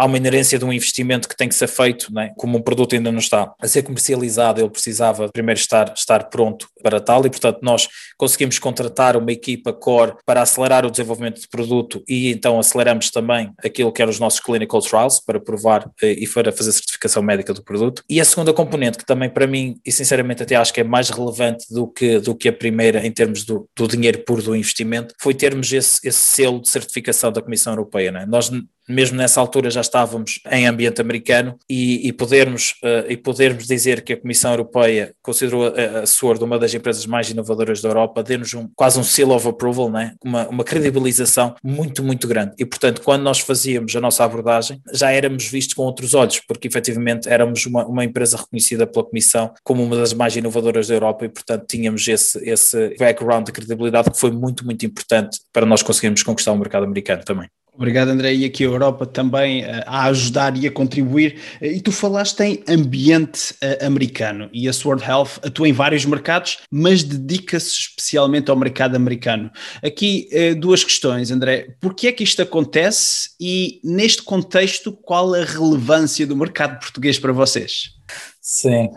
há 0.00 0.06
uma 0.06 0.16
inerência 0.16 0.58
de 0.58 0.64
um 0.64 0.72
investimento 0.72 1.28
que 1.28 1.36
tem 1.36 1.46
que 1.46 1.54
ser 1.54 1.66
feito, 1.66 2.10
né? 2.10 2.32
como 2.38 2.56
um 2.56 2.62
produto 2.62 2.94
ainda 2.94 3.12
não 3.12 3.18
está 3.18 3.52
a 3.60 3.68
ser 3.68 3.82
comercializado, 3.82 4.58
ele 4.58 4.70
precisava 4.70 5.28
primeiro 5.28 5.60
estar, 5.60 5.92
estar 5.94 6.30
pronto 6.30 6.66
para 6.82 6.98
tal 6.98 7.26
e, 7.26 7.30
portanto, 7.30 7.58
nós 7.60 7.86
conseguimos 8.16 8.58
contratar 8.58 9.14
uma 9.14 9.30
equipa 9.30 9.74
core 9.74 10.14
para 10.24 10.40
acelerar 10.40 10.86
o 10.86 10.90
desenvolvimento 10.90 11.38
de 11.42 11.46
produto 11.48 12.02
e 12.08 12.30
então 12.30 12.58
aceleramos 12.58 13.10
também 13.10 13.52
aquilo 13.62 13.92
que 13.92 14.00
eram 14.00 14.10
os 14.10 14.18
nossos 14.18 14.40
clinical 14.40 14.80
trials 14.80 15.20
para 15.20 15.38
provar 15.38 15.90
eh, 16.02 16.12
e 16.12 16.26
para 16.26 16.50
fazer 16.50 16.72
certificação 16.72 17.22
médica 17.22 17.52
do 17.52 17.62
produto. 17.62 18.02
E 18.08 18.22
a 18.22 18.24
segunda 18.24 18.54
componente, 18.54 18.96
que 18.96 19.04
também 19.04 19.28
para 19.28 19.46
mim, 19.46 19.76
e 19.84 19.92
sinceramente 19.92 20.42
até 20.42 20.56
acho 20.56 20.72
que 20.72 20.80
é 20.80 20.84
mais 20.84 21.10
relevante 21.10 21.66
do 21.68 21.86
que, 21.86 22.18
do 22.20 22.34
que 22.34 22.48
a 22.48 22.52
primeira 22.54 23.06
em 23.06 23.12
termos 23.12 23.44
do, 23.44 23.68
do 23.76 23.86
dinheiro 23.86 24.24
puro 24.24 24.42
do 24.42 24.56
investimento, 24.56 25.14
foi 25.20 25.34
termos 25.34 25.70
esse, 25.70 26.00
esse 26.08 26.18
selo 26.18 26.58
de 26.58 26.70
certificação 26.70 27.30
da 27.30 27.42
Comissão 27.42 27.74
Europeia. 27.74 28.10
Né? 28.10 28.24
Nós 28.26 28.50
mesmo 28.90 29.16
nessa 29.16 29.40
altura 29.40 29.70
já 29.70 29.80
estávamos 29.80 30.40
em 30.50 30.66
ambiente 30.66 31.00
americano 31.00 31.58
e, 31.68 32.08
e 32.08 32.12
podermos, 32.12 32.74
uh, 32.82 33.08
e 33.08 33.16
podermos 33.16 33.66
dizer 33.66 34.02
que 34.02 34.12
a 34.12 34.16
Comissão 34.16 34.50
Europeia 34.50 35.14
considerou 35.22 35.66
a, 35.66 36.00
a 36.00 36.06
SWORD 36.06 36.44
uma 36.44 36.58
das 36.58 36.74
empresas 36.74 37.06
mais 37.06 37.30
inovadoras 37.30 37.80
da 37.80 37.88
Europa, 37.88 38.22
deu-nos 38.22 38.52
um, 38.54 38.68
quase 38.74 38.98
um 38.98 39.02
seal 39.02 39.30
of 39.30 39.46
approval, 39.48 39.90
né? 39.90 40.14
uma, 40.24 40.48
uma 40.48 40.64
credibilização 40.64 41.54
muito, 41.62 42.02
muito 42.02 42.26
grande. 42.26 42.52
E, 42.58 42.64
portanto, 42.64 43.02
quando 43.02 43.22
nós 43.22 43.40
fazíamos 43.40 43.94
a 43.94 44.00
nossa 44.00 44.24
abordagem, 44.24 44.80
já 44.92 45.10
éramos 45.10 45.46
vistos 45.46 45.74
com 45.74 45.82
outros 45.82 46.14
olhos, 46.14 46.40
porque 46.40 46.68
efetivamente 46.68 47.28
éramos 47.28 47.64
uma, 47.66 47.86
uma 47.86 48.04
empresa 48.04 48.36
reconhecida 48.36 48.86
pela 48.86 49.04
Comissão 49.04 49.52
como 49.62 49.82
uma 49.82 49.96
das 49.96 50.12
mais 50.12 50.36
inovadoras 50.36 50.88
da 50.88 50.94
Europa 50.94 51.24
e, 51.24 51.28
portanto, 51.28 51.64
tínhamos 51.66 52.06
esse, 52.08 52.38
esse 52.48 52.94
background 52.98 53.46
de 53.46 53.52
credibilidade 53.52 54.10
que 54.10 54.18
foi 54.18 54.30
muito, 54.30 54.64
muito 54.64 54.84
importante 54.84 55.40
para 55.52 55.66
nós 55.66 55.82
conseguirmos 55.82 56.22
conquistar 56.22 56.52
o 56.52 56.56
mercado 56.58 56.84
americano 56.84 57.22
também. 57.24 57.48
Obrigado, 57.80 58.10
André. 58.10 58.34
E 58.34 58.44
aqui 58.44 58.62
a 58.62 58.66
Europa 58.66 59.06
também 59.06 59.64
uh, 59.64 59.82
a 59.86 60.04
ajudar 60.08 60.54
e 60.54 60.66
a 60.66 60.70
contribuir. 60.70 61.36
Uh, 61.62 61.64
e 61.64 61.80
tu 61.80 61.90
falaste 61.90 62.38
em 62.42 62.62
ambiente 62.68 63.54
uh, 63.54 63.86
americano 63.86 64.50
e 64.52 64.68
a 64.68 64.72
Sword 64.74 65.02
Health 65.02 65.40
atua 65.42 65.66
em 65.66 65.72
vários 65.72 66.04
mercados, 66.04 66.58
mas 66.70 67.02
dedica-se 67.02 67.70
especialmente 67.70 68.50
ao 68.50 68.56
mercado 68.56 68.96
americano. 68.96 69.50
Aqui 69.82 70.28
duas 70.58 70.84
questões, 70.84 71.30
André. 71.30 71.68
Por 71.80 71.94
que 71.94 72.08
é 72.08 72.12
que 72.12 72.22
isto 72.22 72.42
acontece 72.42 73.30
e, 73.40 73.80
neste 73.82 74.22
contexto, 74.22 74.92
qual 74.92 75.32
a 75.34 75.44
relevância 75.44 76.26
do 76.26 76.36
mercado 76.36 76.78
português 76.78 77.18
para 77.18 77.32
vocês? 77.32 77.99
Sim, 78.42 78.88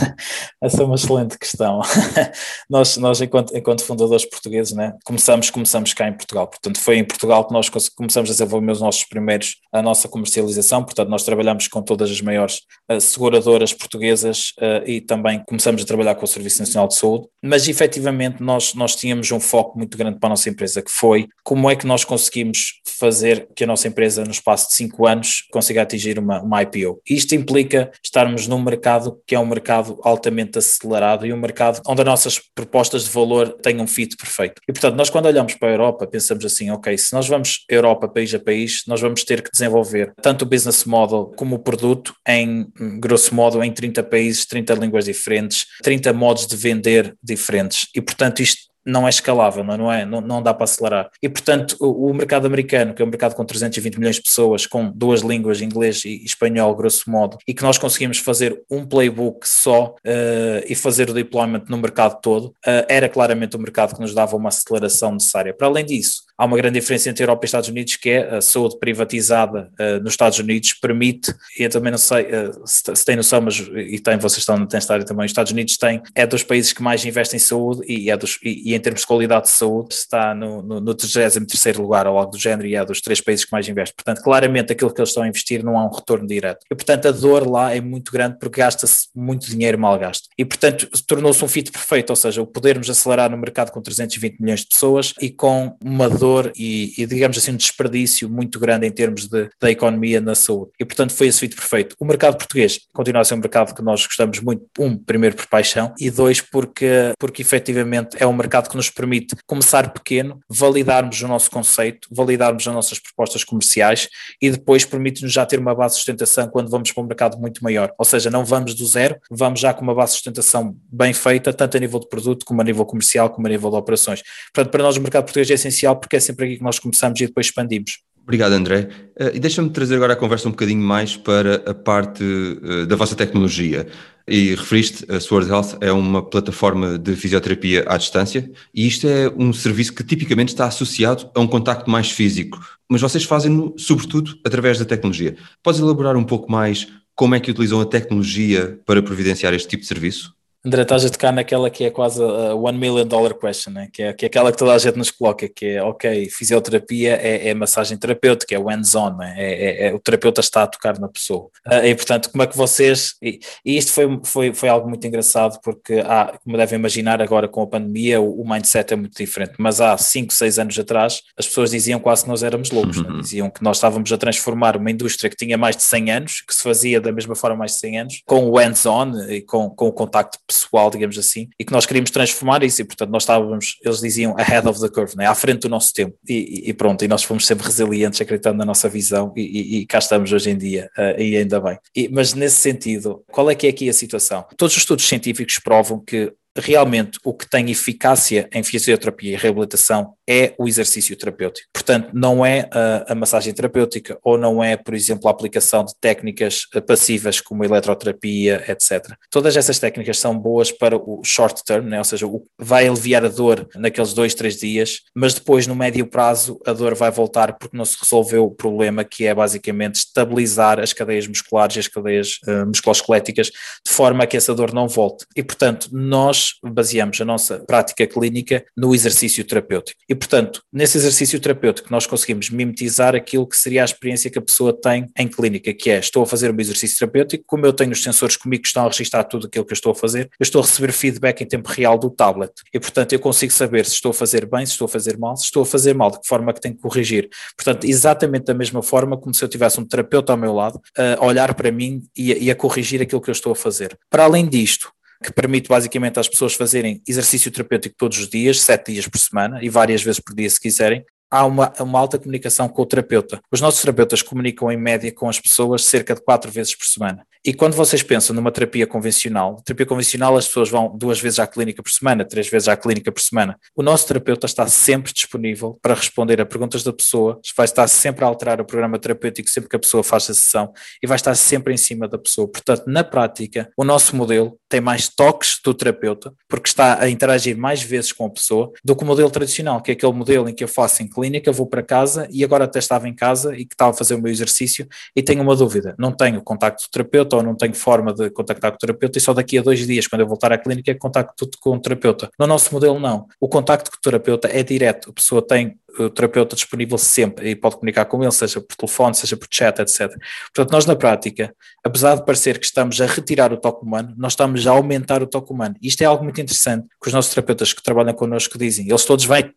essa 0.60 0.82
é 0.82 0.84
uma 0.84 0.96
excelente 0.96 1.38
questão. 1.38 1.80
nós, 2.68 2.98
nós 2.98 3.22
enquanto, 3.22 3.56
enquanto 3.56 3.82
fundadores 3.82 4.26
portugueses, 4.26 4.74
né, 4.74 4.92
começamos, 5.02 5.48
começamos 5.48 5.94
cá 5.94 6.08
em 6.08 6.12
Portugal. 6.12 6.46
Portanto, 6.46 6.78
foi 6.78 6.98
em 6.98 7.04
Portugal 7.04 7.46
que 7.46 7.54
nós 7.54 7.70
começamos 7.96 8.28
a 8.28 8.34
desenvolver 8.34 8.70
os 8.70 8.80
nossos 8.82 9.04
primeiros, 9.04 9.56
a 9.72 9.80
nossa 9.80 10.08
comercialização. 10.08 10.84
Portanto, 10.84 11.08
nós 11.08 11.24
trabalhamos 11.24 11.68
com 11.68 11.80
todas 11.80 12.10
as 12.10 12.20
maiores 12.20 12.60
uh, 12.90 13.00
seguradoras 13.00 13.72
portuguesas 13.72 14.52
uh, 14.58 14.86
e 14.86 15.00
também 15.00 15.42
começamos 15.46 15.82
a 15.82 15.86
trabalhar 15.86 16.14
com 16.14 16.24
o 16.24 16.28
Serviço 16.28 16.60
Nacional 16.60 16.86
de 16.86 16.94
Saúde. 16.94 17.28
Mas, 17.42 17.68
efetivamente, 17.68 18.42
nós, 18.42 18.74
nós 18.74 18.94
tínhamos 18.94 19.32
um 19.32 19.40
foco 19.40 19.78
muito 19.78 19.96
grande 19.96 20.18
para 20.18 20.28
a 20.28 20.30
nossa 20.30 20.50
empresa, 20.50 20.82
que 20.82 20.90
foi 20.90 21.28
como 21.42 21.70
é 21.70 21.76
que 21.76 21.86
nós 21.86 22.04
conseguimos 22.04 22.74
fazer 22.86 23.48
que 23.56 23.64
a 23.64 23.66
nossa 23.66 23.88
empresa, 23.88 24.22
no 24.22 24.30
espaço 24.30 24.68
de 24.68 24.74
cinco 24.74 25.06
anos, 25.06 25.46
consiga 25.50 25.80
atingir 25.80 26.18
uma, 26.18 26.42
uma 26.42 26.62
IPO. 26.62 27.00
Isto 27.08 27.34
implica 27.34 27.90
estarmos 28.04 28.46
num 28.46 28.62
mercado 28.62 28.81
mercado 28.82 29.22
que 29.24 29.34
é 29.36 29.38
um 29.38 29.46
mercado 29.46 30.00
altamente 30.02 30.58
acelerado 30.58 31.24
e 31.24 31.32
um 31.32 31.36
mercado 31.36 31.80
onde 31.86 32.00
as 32.00 32.06
nossas 32.06 32.40
propostas 32.52 33.04
de 33.04 33.10
valor 33.10 33.52
têm 33.62 33.80
um 33.80 33.86
fit 33.86 34.16
perfeito. 34.16 34.60
E 34.68 34.72
portanto, 34.72 34.96
nós 34.96 35.08
quando 35.08 35.26
olhamos 35.26 35.54
para 35.54 35.68
a 35.68 35.72
Europa, 35.72 36.06
pensamos 36.06 36.44
assim, 36.44 36.68
ok, 36.70 36.98
se 36.98 37.12
nós 37.12 37.28
vamos 37.28 37.64
Europa 37.70 38.08
país 38.08 38.34
a 38.34 38.40
país, 38.40 38.82
nós 38.88 39.00
vamos 39.00 39.22
ter 39.22 39.40
que 39.40 39.50
desenvolver 39.52 40.12
tanto 40.20 40.42
o 40.42 40.46
business 40.46 40.84
model 40.84 41.32
como 41.36 41.56
o 41.56 41.58
produto 41.60 42.12
em, 42.26 42.66
grosso 42.98 43.34
modo, 43.34 43.62
em 43.62 43.70
30 43.70 44.02
países, 44.02 44.44
30 44.46 44.74
línguas 44.74 45.04
diferentes, 45.04 45.66
30 45.82 46.12
modos 46.12 46.46
de 46.46 46.56
vender 46.56 47.14
diferentes. 47.22 47.86
E 47.94 48.00
portanto, 48.00 48.42
isto 48.42 48.71
não 48.84 49.06
é 49.06 49.10
escalável, 49.10 49.62
não 49.64 49.90
é? 49.90 50.04
Não, 50.04 50.20
não 50.20 50.42
dá 50.42 50.52
para 50.52 50.64
acelerar. 50.64 51.10
E, 51.22 51.28
portanto, 51.28 51.76
o, 51.80 52.10
o, 52.10 52.14
mercado 52.14 52.46
americano, 52.46 52.94
que 52.94 53.02
é 53.02 53.04
um 53.04 53.08
mercado 53.08 53.34
com 53.34 53.44
320 53.44 53.98
milhões 53.98 54.16
de 54.16 54.22
pessoas, 54.22 54.66
com 54.66 54.90
duas 54.90 55.20
línguas, 55.20 55.60
inglês 55.60 56.04
e 56.04 56.24
espanhol, 56.24 56.74
grosso 56.74 57.10
modo, 57.10 57.38
e 57.46 57.54
que 57.54 57.62
nós 57.62 57.78
conseguimos 57.78 58.18
fazer 58.18 58.62
um 58.70 58.84
playbook 58.84 59.48
só 59.48 59.94
uh, 60.04 60.64
e 60.68 60.74
fazer 60.74 61.10
o 61.10 61.14
deployment 61.14 61.64
no 61.68 61.78
mercado 61.78 62.20
todo, 62.20 62.46
uh, 62.46 62.84
era 62.88 63.08
claramente 63.08 63.56
o 63.56 63.58
mercado 63.58 63.94
que 63.94 64.00
nos 64.00 64.14
dava 64.14 64.36
uma 64.36 64.48
aceleração 64.48 65.12
necessária. 65.12 65.54
Para 65.54 65.66
além 65.66 65.84
disso, 65.84 66.22
há 66.36 66.44
uma 66.44 66.56
grande 66.56 66.80
diferença 66.80 67.08
entre 67.08 67.22
Europa 67.22 67.44
e 67.44 67.46
Estados 67.46 67.68
Unidos, 67.68 67.96
que 67.96 68.10
é 68.10 68.36
a 68.36 68.40
saúde 68.40 68.78
privatizada 68.78 69.70
uh, 69.78 70.02
nos 70.02 70.12
Estados 70.12 70.38
Unidos 70.38 70.72
permite, 70.72 71.32
e 71.58 71.62
eu 71.62 71.70
também 71.70 71.90
não 71.90 71.98
sei 71.98 72.24
uh, 72.24 72.62
se, 72.66 72.82
se, 72.94 73.04
tem 73.04 73.16
noção, 73.16 73.40
mas 73.40 73.58
e 73.58 73.98
tem, 74.00 74.18
vocês 74.18 74.38
estão 74.38 74.66
têm 74.66 74.78
estádio 74.78 75.06
também, 75.06 75.24
os 75.24 75.30
Estados 75.30 75.52
Unidos 75.52 75.76
tem, 75.76 76.02
é 76.14 76.26
dos 76.26 76.42
países 76.42 76.72
que 76.72 76.82
mais 76.82 77.04
investem 77.04 77.36
em 77.36 77.40
saúde 77.40 77.82
e, 77.86 78.10
é 78.10 78.16
dos, 78.16 78.38
e, 78.42 78.71
em 78.74 78.80
termos 78.80 79.02
de 79.02 79.06
qualidade 79.06 79.44
de 79.44 79.50
saúde 79.50 79.94
está 79.94 80.34
no, 80.34 80.62
no, 80.62 80.80
no 80.80 80.94
33 80.94 81.76
lugar 81.76 82.06
ou 82.06 82.18
algo 82.18 82.32
do 82.32 82.38
género 82.38 82.66
e 82.66 82.74
é 82.74 82.84
dos 82.84 83.00
três 83.00 83.20
países 83.20 83.44
que 83.44 83.52
mais 83.52 83.68
investem. 83.68 83.94
Portanto, 83.96 84.22
claramente 84.22 84.72
aquilo 84.72 84.92
que 84.92 85.00
eles 85.00 85.10
estão 85.10 85.22
a 85.22 85.28
investir 85.28 85.64
não 85.64 85.78
há 85.78 85.84
um 85.84 85.90
retorno 85.90 86.26
direto. 86.26 86.64
E 86.70 86.74
portanto 86.74 87.08
a 87.08 87.10
dor 87.10 87.48
lá 87.48 87.74
é 87.74 87.80
muito 87.80 88.12
grande 88.12 88.38
porque 88.38 88.60
gasta-se 88.60 89.08
muito 89.14 89.46
dinheiro 89.46 89.78
mal 89.78 89.98
gasto. 89.98 90.28
E 90.36 90.44
portanto 90.44 90.88
tornou-se 91.06 91.44
um 91.44 91.48
fit 91.48 91.70
perfeito, 91.70 92.10
ou 92.10 92.16
seja, 92.16 92.42
o 92.42 92.46
podermos 92.46 92.88
acelerar 92.88 93.30
no 93.30 93.36
mercado 93.36 93.70
com 93.70 93.80
320 93.80 94.40
milhões 94.40 94.60
de 94.60 94.68
pessoas 94.68 95.14
e 95.20 95.30
com 95.30 95.76
uma 95.82 96.08
dor 96.08 96.52
e, 96.56 96.94
e, 96.96 97.06
digamos 97.06 97.38
assim, 97.38 97.52
um 97.52 97.56
desperdício 97.56 98.28
muito 98.28 98.58
grande 98.58 98.86
em 98.86 98.90
termos 98.90 99.26
de, 99.26 99.48
da 99.60 99.70
economia 99.70 100.20
na 100.20 100.34
saúde. 100.34 100.70
E, 100.78 100.84
portanto, 100.84 101.12
foi 101.12 101.26
esse 101.26 101.40
fit 101.40 101.54
perfeito. 101.54 101.96
O 101.98 102.04
mercado 102.04 102.36
português 102.36 102.80
continua 102.92 103.22
a 103.22 103.24
ser 103.24 103.34
um 103.34 103.38
mercado 103.38 103.74
que 103.74 103.82
nós 103.82 104.06
gostamos 104.06 104.40
muito, 104.40 104.64
um, 104.78 104.96
primeiro 104.96 105.36
por 105.36 105.46
paixão, 105.46 105.94
e 105.98 106.10
dois, 106.10 106.40
porque, 106.40 107.12
porque 107.18 107.42
efetivamente 107.42 108.16
é 108.18 108.26
um 108.26 108.32
mercado 108.32 108.61
que 108.68 108.76
nos 108.76 108.90
permite 108.90 109.36
começar 109.46 109.92
pequeno, 109.92 110.40
validarmos 110.48 111.20
o 111.22 111.28
nosso 111.28 111.50
conceito, 111.50 112.08
validarmos 112.10 112.66
as 112.66 112.74
nossas 112.74 112.98
propostas 112.98 113.44
comerciais 113.44 114.08
e 114.40 114.50
depois 114.50 114.84
permite-nos 114.84 115.32
já 115.32 115.44
ter 115.46 115.58
uma 115.58 115.74
base 115.74 115.94
de 115.94 115.98
sustentação 115.98 116.48
quando 116.48 116.70
vamos 116.70 116.90
para 116.92 117.02
um 117.02 117.06
mercado 117.06 117.38
muito 117.38 117.62
maior. 117.62 117.92
Ou 117.98 118.04
seja, 118.04 118.30
não 118.30 118.44
vamos 118.44 118.74
do 118.74 118.86
zero, 118.86 119.16
vamos 119.30 119.60
já 119.60 119.72
com 119.72 119.82
uma 119.82 119.94
base 119.94 120.12
de 120.12 120.16
sustentação 120.16 120.76
bem 120.90 121.12
feita, 121.12 121.52
tanto 121.52 121.76
a 121.76 121.80
nível 121.80 122.00
de 122.00 122.08
produto 122.08 122.44
como 122.44 122.60
a 122.60 122.64
nível 122.64 122.84
comercial, 122.84 123.30
como 123.30 123.46
a 123.46 123.50
nível 123.50 123.70
de 123.70 123.76
operações. 123.76 124.22
Portanto, 124.52 124.70
para 124.70 124.82
nós 124.82 124.96
o 124.96 125.00
mercado 125.00 125.24
português 125.24 125.50
é 125.50 125.54
essencial 125.54 125.96
porque 125.96 126.16
é 126.16 126.20
sempre 126.20 126.46
aqui 126.46 126.56
que 126.56 126.62
nós 126.62 126.78
começamos 126.78 127.20
e 127.20 127.26
depois 127.26 127.46
expandimos. 127.46 128.00
Obrigado, 128.22 128.52
André. 128.52 128.88
Uh, 129.20 129.34
e 129.34 129.40
deixa-me 129.40 129.70
trazer 129.70 129.96
agora 129.96 130.12
a 130.12 130.16
conversa 130.16 130.48
um 130.48 130.52
bocadinho 130.52 130.82
mais 130.82 131.16
para 131.16 131.56
a 131.68 131.74
parte 131.74 132.22
uh, 132.22 132.86
da 132.86 132.96
vossa 132.96 133.16
tecnologia. 133.16 133.86
E 134.26 134.50
referiste, 134.54 135.04
a 135.10 135.18
Sword 135.18 135.50
Health 135.50 135.78
é 135.80 135.90
uma 135.90 136.22
plataforma 136.22 136.96
de 136.96 137.16
fisioterapia 137.16 137.84
à 137.88 137.96
distância 137.96 138.48
e 138.72 138.86
isto 138.86 139.08
é 139.08 139.28
um 139.36 139.52
serviço 139.52 139.92
que 139.92 140.04
tipicamente 140.04 140.50
está 140.50 140.66
associado 140.66 141.28
a 141.34 141.40
um 141.40 141.46
contacto 141.46 141.90
mais 141.90 142.10
físico, 142.10 142.60
mas 142.88 143.00
vocês 143.00 143.24
fazem-no 143.24 143.74
sobretudo 143.76 144.38
através 144.44 144.78
da 144.78 144.84
tecnologia. 144.84 145.36
Podes 145.60 145.80
elaborar 145.80 146.16
um 146.16 146.22
pouco 146.22 146.50
mais 146.50 146.86
como 147.16 147.34
é 147.34 147.40
que 147.40 147.50
utilizam 147.50 147.80
a 147.80 147.84
tecnologia 147.84 148.80
para 148.86 149.02
providenciar 149.02 149.52
este 149.54 149.68
tipo 149.68 149.82
de 149.82 149.88
serviço? 149.88 150.32
André, 150.64 150.82
estás 150.82 151.04
a 151.04 151.10
tocar 151.10 151.32
naquela 151.32 151.68
que 151.68 151.82
é 151.82 151.90
quase 151.90 152.22
a 152.22 152.54
one 152.54 152.78
million 152.78 153.04
dollar 153.04 153.34
question, 153.34 153.72
né? 153.72 153.88
que, 153.92 154.00
é, 154.00 154.12
que 154.12 154.24
é 154.24 154.28
aquela 154.28 154.52
que 154.52 154.58
toda 154.58 154.72
a 154.72 154.78
gente 154.78 154.96
nos 154.96 155.10
coloca, 155.10 155.48
que 155.48 155.66
é, 155.66 155.82
ok, 155.82 156.30
fisioterapia 156.30 157.18
é, 157.20 157.48
é 157.48 157.54
massagem 157.54 157.98
terapêutica, 157.98 158.54
é 158.54 158.58
o 158.60 158.68
hands-on, 158.68 159.16
né? 159.16 159.34
é, 159.36 159.52
é, 159.52 159.88
é, 159.88 159.94
o 159.94 159.98
terapeuta 159.98 160.40
está 160.40 160.62
a 160.62 160.68
tocar 160.68 161.00
na 161.00 161.08
pessoa. 161.08 161.50
Uh, 161.66 161.84
e 161.84 161.94
portanto, 161.96 162.30
como 162.30 162.44
é 162.44 162.46
que 162.46 162.56
vocês, 162.56 163.16
e, 163.20 163.40
e, 163.64 163.76
isto 163.76 163.92
foi, 163.92 164.20
foi, 164.24 164.54
foi 164.54 164.68
algo 164.68 164.88
muito 164.88 165.04
engraçado, 165.04 165.58
porque 165.64 165.94
há, 165.94 166.38
como 166.44 166.56
devem 166.56 166.78
imaginar 166.78 167.20
agora 167.20 167.48
com 167.48 167.62
a 167.62 167.66
pandemia, 167.66 168.20
o, 168.20 168.42
o 168.42 168.48
mindset 168.48 168.92
é 168.92 168.96
muito 168.96 169.16
diferente, 169.16 169.54
mas 169.58 169.80
há 169.80 169.98
5, 169.98 170.32
6 170.32 170.60
anos 170.60 170.78
atrás, 170.78 171.22
as 171.36 171.48
pessoas 171.48 171.72
diziam 171.72 171.98
quase 171.98 172.22
que 172.22 172.28
nós 172.28 172.44
éramos 172.44 172.70
loucos, 172.70 172.98
né? 172.98 173.08
uhum. 173.08 173.16
né? 173.16 173.22
diziam 173.22 173.50
que 173.50 173.64
nós 173.64 173.78
estávamos 173.78 174.12
a 174.12 174.16
transformar 174.16 174.76
uma 174.76 174.92
indústria 174.92 175.28
que 175.28 175.36
tinha 175.36 175.58
mais 175.58 175.76
de 175.76 175.82
100 175.82 176.10
anos, 176.12 176.40
que 176.46 176.54
se 176.54 176.62
fazia 176.62 177.00
da 177.00 177.10
mesma 177.10 177.34
forma 177.34 177.56
mais 177.56 177.72
de 177.72 177.78
100 177.78 177.98
anos, 177.98 178.22
com 178.24 178.48
o 178.48 178.58
hands-on 178.58 179.10
e 179.28 179.42
com, 179.42 179.68
com 179.68 179.88
o 179.88 179.92
contacto 179.92 180.38
pessoal, 180.46 180.51
digamos 180.90 181.18
assim, 181.18 181.48
e 181.58 181.64
que 181.64 181.72
nós 181.72 181.86
queríamos 181.86 182.10
transformar 182.10 182.62
isso, 182.62 182.82
e 182.82 182.84
portanto 182.84 183.10
nós 183.10 183.22
estávamos, 183.22 183.78
eles 183.84 184.00
diziam 184.00 184.34
ahead 184.38 184.66
of 184.68 184.80
the 184.80 184.88
curve, 184.88 185.16
né? 185.16 185.26
à 185.26 185.34
frente 185.34 185.60
do 185.60 185.68
nosso 185.68 185.92
tempo, 185.92 186.16
e, 186.28 186.68
e 186.68 186.72
pronto, 186.72 187.04
e 187.04 187.08
nós 187.08 187.22
fomos 187.22 187.46
sempre 187.46 187.66
resilientes, 187.66 188.20
acreditando 188.20 188.58
na 188.58 188.64
nossa 188.64 188.88
visão, 188.88 189.32
e, 189.36 189.80
e, 189.80 189.86
cá 189.86 189.98
estamos 189.98 190.32
hoje 190.32 190.50
em 190.50 190.56
dia, 190.56 190.90
uh, 190.96 191.20
e 191.20 191.36
ainda 191.36 191.60
bem. 191.60 191.78
mas 192.10 192.34
nesse 192.34 192.56
sentido, 192.56 193.24
qual 193.30 193.50
é 193.50 193.54
que 193.54 193.66
é 193.66 193.70
aqui 193.70 193.88
a 193.88 193.92
situação? 193.92 194.44
Todos 194.56 194.74
os 194.74 194.82
estudos 194.82 195.06
científicos 195.06 195.58
provam 195.58 195.98
que 195.98 196.32
realmente 196.56 197.18
o 197.24 197.32
que 197.32 197.48
tem 197.48 197.70
eficácia 197.70 198.48
em 198.52 198.62
fisioterapia 198.62 199.32
e 199.32 199.36
reabilitação 199.36 200.14
é 200.28 200.54
o 200.58 200.68
exercício 200.68 201.16
terapêutico. 201.16 201.68
Portanto, 201.72 202.10
não 202.12 202.44
é 202.44 202.68
a, 202.72 203.12
a, 203.12 203.14
massagem 203.14 203.52
terapêutica 203.52 204.18
ou 204.22 204.38
não 204.38 204.62
é, 204.62 204.76
por 204.76 204.94
exemplo, 204.94 205.28
a 205.28 205.30
aplicação 205.30 205.84
de 205.84 205.94
técnicas 206.00 206.66
eh, 206.74 206.80
passivas 206.80 207.40
como 207.40 207.64
eletroterapia, 207.64 208.64
etc. 208.68 209.14
Todas 209.30 209.56
essas 209.56 209.78
técnicas 209.78 210.18
são 210.18 210.38
boas 210.38 210.70
para 210.70 210.96
o 210.96 211.22
short 211.24 211.64
term, 211.64 211.86
né? 211.88 211.98
ou 211.98 212.04
seja, 212.04 212.26
o, 212.26 212.44
vai 212.58 212.86
aliviar 212.86 213.24
a 213.24 213.28
dor 213.28 213.68
naqueles 213.74 214.12
dois, 214.12 214.34
três 214.34 214.56
dias, 214.56 215.00
mas 215.14 215.34
depois, 215.34 215.66
no 215.66 215.74
médio 215.74 216.06
prazo, 216.06 216.60
a 216.66 216.72
dor 216.72 216.94
vai 216.94 217.10
voltar 217.10 217.54
porque 217.58 217.76
não 217.76 217.84
se 217.84 217.96
resolveu 218.00 218.44
o 218.44 218.50
problema 218.50 219.04
que 219.04 219.26
é 219.26 219.34
basicamente 219.34 219.96
estabilizar 219.96 220.78
as 220.78 220.92
cadeias 220.92 221.26
musculares 221.26 221.76
e 221.76 221.80
as 221.80 221.88
cadeias 221.88 222.38
uh, 222.46 222.66
musculoesqueléticas 222.66 223.48
de 223.48 223.92
forma 223.92 224.24
a 224.24 224.26
que 224.26 224.36
essa 224.36 224.54
dor 224.54 224.72
não 224.72 224.88
volte. 224.88 225.26
E, 225.36 225.42
portanto, 225.42 225.88
nós 225.92 226.41
baseamos 226.62 227.20
a 227.20 227.24
nossa 227.24 227.60
prática 227.60 228.06
clínica 228.06 228.64
no 228.76 228.94
exercício 228.94 229.44
terapêutico. 229.44 230.00
E, 230.08 230.14
portanto, 230.14 230.62
nesse 230.72 230.98
exercício 230.98 231.40
terapêutico, 231.40 231.88
nós 231.90 232.06
conseguimos 232.06 232.50
mimetizar 232.50 233.14
aquilo 233.14 233.46
que 233.46 233.56
seria 233.56 233.82
a 233.82 233.84
experiência 233.84 234.30
que 234.30 234.38
a 234.38 234.42
pessoa 234.42 234.72
tem 234.72 235.06
em 235.18 235.28
clínica, 235.28 235.72
que 235.72 235.90
é: 235.90 235.98
estou 235.98 236.22
a 236.22 236.26
fazer 236.26 236.52
um 236.54 236.60
exercício 236.60 236.98
terapêutico, 236.98 237.44
como 237.46 237.66
eu 237.66 237.72
tenho 237.72 237.92
os 237.92 238.02
sensores 238.02 238.36
comigo 238.36 238.62
que 238.62 238.68
estão 238.68 238.84
a 238.84 238.88
registrar 238.88 239.24
tudo 239.24 239.46
aquilo 239.46 239.64
que 239.64 239.72
eu 239.72 239.76
estou 239.76 239.92
a 239.92 239.94
fazer, 239.94 240.30
eu 240.38 240.44
estou 240.44 240.62
a 240.62 240.64
receber 240.64 240.92
feedback 240.92 241.40
em 241.40 241.46
tempo 241.46 241.68
real 241.68 241.98
do 241.98 242.10
tablet. 242.10 242.52
E, 242.72 242.80
portanto, 242.80 243.12
eu 243.12 243.18
consigo 243.18 243.52
saber 243.52 243.86
se 243.86 243.94
estou 243.94 244.10
a 244.10 244.14
fazer 244.14 244.46
bem, 244.46 244.64
se 244.66 244.72
estou 244.72 244.86
a 244.86 244.88
fazer 244.88 245.18
mal, 245.18 245.36
se 245.36 245.44
estou 245.44 245.62
a 245.62 245.66
fazer 245.66 245.94
mal, 245.94 246.10
de 246.10 246.20
que 246.20 246.26
forma 246.26 246.52
que 246.52 246.60
tenho 246.60 246.74
que 246.74 246.82
corrigir. 246.82 247.28
Portanto, 247.56 247.84
exatamente 247.84 248.44
da 248.44 248.54
mesma 248.54 248.82
forma 248.82 249.16
como 249.16 249.34
se 249.34 249.44
eu 249.44 249.48
tivesse 249.48 249.80
um 249.80 249.84
terapeuta 249.84 250.32
ao 250.32 250.38
meu 250.38 250.52
lado 250.52 250.80
a 250.96 251.24
olhar 251.24 251.54
para 251.54 251.70
mim 251.70 252.02
e 252.16 252.32
a, 252.32 252.36
e 252.36 252.50
a 252.50 252.54
corrigir 252.54 253.02
aquilo 253.02 253.20
que 253.20 253.30
eu 253.30 253.32
estou 253.32 253.52
a 253.52 253.56
fazer. 253.56 253.98
Para 254.10 254.24
além 254.24 254.48
disto, 254.48 254.92
que 255.22 255.32
permite 255.32 255.68
basicamente 255.68 256.18
às 256.18 256.28
pessoas 256.28 256.54
fazerem 256.54 257.00
exercício 257.06 257.50
terapêutico 257.50 257.94
todos 257.96 258.18
os 258.18 258.28
dias, 258.28 258.60
sete 258.60 258.92
dias 258.92 259.06
por 259.06 259.18
semana 259.18 259.60
e 259.62 259.68
várias 259.68 260.02
vezes 260.02 260.20
por 260.20 260.34
dia 260.34 260.50
se 260.50 260.60
quiserem, 260.60 261.04
há 261.32 261.46
uma, 261.46 261.72
uma, 261.80 261.98
alta 261.98 262.18
comunicação 262.18 262.68
com 262.68 262.82
o 262.82 262.86
terapeuta. 262.86 263.40
Os 263.50 263.62
nossos 263.62 263.80
terapeutas 263.80 264.20
comunicam 264.20 264.70
em 264.70 264.76
média 264.76 265.10
com 265.10 265.30
as 265.30 265.40
pessoas 265.40 265.82
cerca 265.86 266.14
de 266.14 266.20
quatro 266.20 266.52
vezes 266.52 266.74
por 266.76 266.84
semana. 266.84 267.26
E 267.44 267.52
quando 267.52 267.74
vocês 267.74 268.04
pensam 268.04 268.36
numa 268.36 268.52
terapia 268.52 268.86
convencional, 268.86 269.60
terapia 269.64 269.86
convencional 269.86 270.36
as 270.36 270.46
pessoas 270.46 270.68
vão 270.68 270.96
duas 270.96 271.20
vezes 271.20 271.40
à 271.40 271.46
clínica 271.46 271.82
por 271.82 271.90
semana, 271.90 272.24
três 272.24 272.48
vezes 272.48 272.68
à 272.68 272.76
clínica 272.76 273.10
por 273.10 273.20
semana. 273.20 273.58
O 273.74 273.82
nosso 273.82 274.06
terapeuta 274.06 274.46
está 274.46 274.68
sempre 274.68 275.12
disponível 275.12 275.76
para 275.82 275.94
responder 275.94 276.40
a 276.40 276.46
perguntas 276.46 276.84
da 276.84 276.92
pessoa, 276.92 277.40
vai 277.56 277.64
estar 277.64 277.88
sempre 277.88 278.24
a 278.24 278.28
alterar 278.28 278.60
o 278.60 278.64
programa 278.64 278.96
terapêutico 278.96 279.50
sempre 279.50 279.68
que 279.68 279.74
a 279.74 279.78
pessoa 279.78 280.04
faz 280.04 280.30
a 280.30 280.34
sessão 280.34 280.72
e 281.02 281.06
vai 281.06 281.16
estar 281.16 281.34
sempre 281.34 281.74
em 281.74 281.76
cima 281.76 282.06
da 282.06 282.16
pessoa. 282.16 282.46
Portanto, 282.46 282.84
na 282.86 283.02
prática, 283.02 283.68
o 283.76 283.82
nosso 283.82 284.14
modelo 284.14 284.56
tem 284.68 284.80
mais 284.80 285.08
toques 285.08 285.58
do 285.64 285.74
terapeuta, 285.74 286.32
porque 286.48 286.68
está 286.68 287.02
a 287.02 287.10
interagir 287.10 287.58
mais 287.58 287.82
vezes 287.82 288.12
com 288.12 288.26
a 288.26 288.30
pessoa, 288.30 288.72
do 288.84 288.94
que 288.94 289.02
o 289.02 289.06
modelo 289.06 289.30
tradicional, 289.30 289.82
que 289.82 289.90
é 289.90 289.94
aquele 289.94 290.12
modelo 290.12 290.48
em 290.48 290.54
que 290.54 290.62
eu 290.62 290.68
faço 290.68 291.02
em 291.02 291.08
clínica, 291.08 291.21
vou 291.52 291.66
para 291.66 291.82
casa 291.82 292.28
e 292.30 292.44
agora 292.44 292.64
até 292.64 292.78
estava 292.78 293.08
em 293.08 293.14
casa 293.14 293.54
e 293.54 293.64
que 293.64 293.74
estava 293.74 293.90
a 293.90 293.94
fazer 293.94 294.14
o 294.14 294.22
meu 294.22 294.30
exercício 294.30 294.86
e 295.14 295.22
tenho 295.22 295.42
uma 295.42 295.54
dúvida, 295.54 295.94
não 295.98 296.12
tenho 296.12 296.42
contacto 296.42 296.84
do 296.84 296.90
terapeuta 296.90 297.36
ou 297.36 297.42
não 297.42 297.54
tenho 297.54 297.74
forma 297.74 298.12
de 298.12 298.30
contactar 298.30 298.70
com 298.70 298.76
o 298.76 298.78
terapeuta 298.78 299.18
e 299.18 299.20
só 299.20 299.32
daqui 299.32 299.58
a 299.58 299.62
dois 299.62 299.86
dias, 299.86 300.06
quando 300.06 300.22
eu 300.22 300.26
voltar 300.26 300.52
à 300.52 300.58
clínica, 300.58 300.94
contacto 300.94 301.48
com 301.60 301.76
o 301.76 301.80
terapeuta. 301.80 302.30
No 302.38 302.46
nosso 302.46 302.72
modelo, 302.72 302.98
não. 302.98 303.26
O 303.40 303.48
contacto 303.48 303.90
com 303.90 303.96
o 303.96 304.00
terapeuta 304.00 304.48
é 304.48 304.62
direto. 304.62 305.10
A 305.10 305.12
pessoa 305.12 305.42
tem 305.46 305.78
o 305.98 306.08
terapeuta 306.08 306.56
disponível 306.56 306.96
sempre 306.96 307.50
e 307.50 307.56
pode 307.56 307.76
comunicar 307.76 308.04
com 308.06 308.22
ele, 308.22 308.32
seja 308.32 308.60
por 308.60 308.74
telefone, 308.74 309.14
seja 309.14 309.36
por 309.36 309.46
chat, 309.50 309.78
etc. 309.80 310.10
Portanto, 310.54 310.72
nós 310.72 310.86
na 310.86 310.96
prática, 310.96 311.54
apesar 311.84 312.16
de 312.16 312.24
parecer 312.24 312.58
que 312.58 312.64
estamos 312.64 313.00
a 313.00 313.06
retirar 313.06 313.52
o 313.52 313.56
toque 313.56 313.84
humano, 313.84 314.14
nós 314.16 314.32
estamos 314.32 314.66
a 314.66 314.70
aumentar 314.70 315.22
o 315.22 315.26
toque 315.26 315.52
humano. 315.52 315.74
Isto 315.82 316.02
é 316.02 316.04
algo 316.06 316.24
muito 316.24 316.40
interessante 316.40 316.86
que 317.00 317.08
os 317.08 317.12
nossos 317.12 317.32
terapeutas 317.32 317.72
que 317.72 317.82
trabalham 317.82 318.14
connosco 318.14 318.56
dizem. 318.58 318.88
Eles 318.88 319.04
todos 319.04 319.24
vêm 319.24 319.52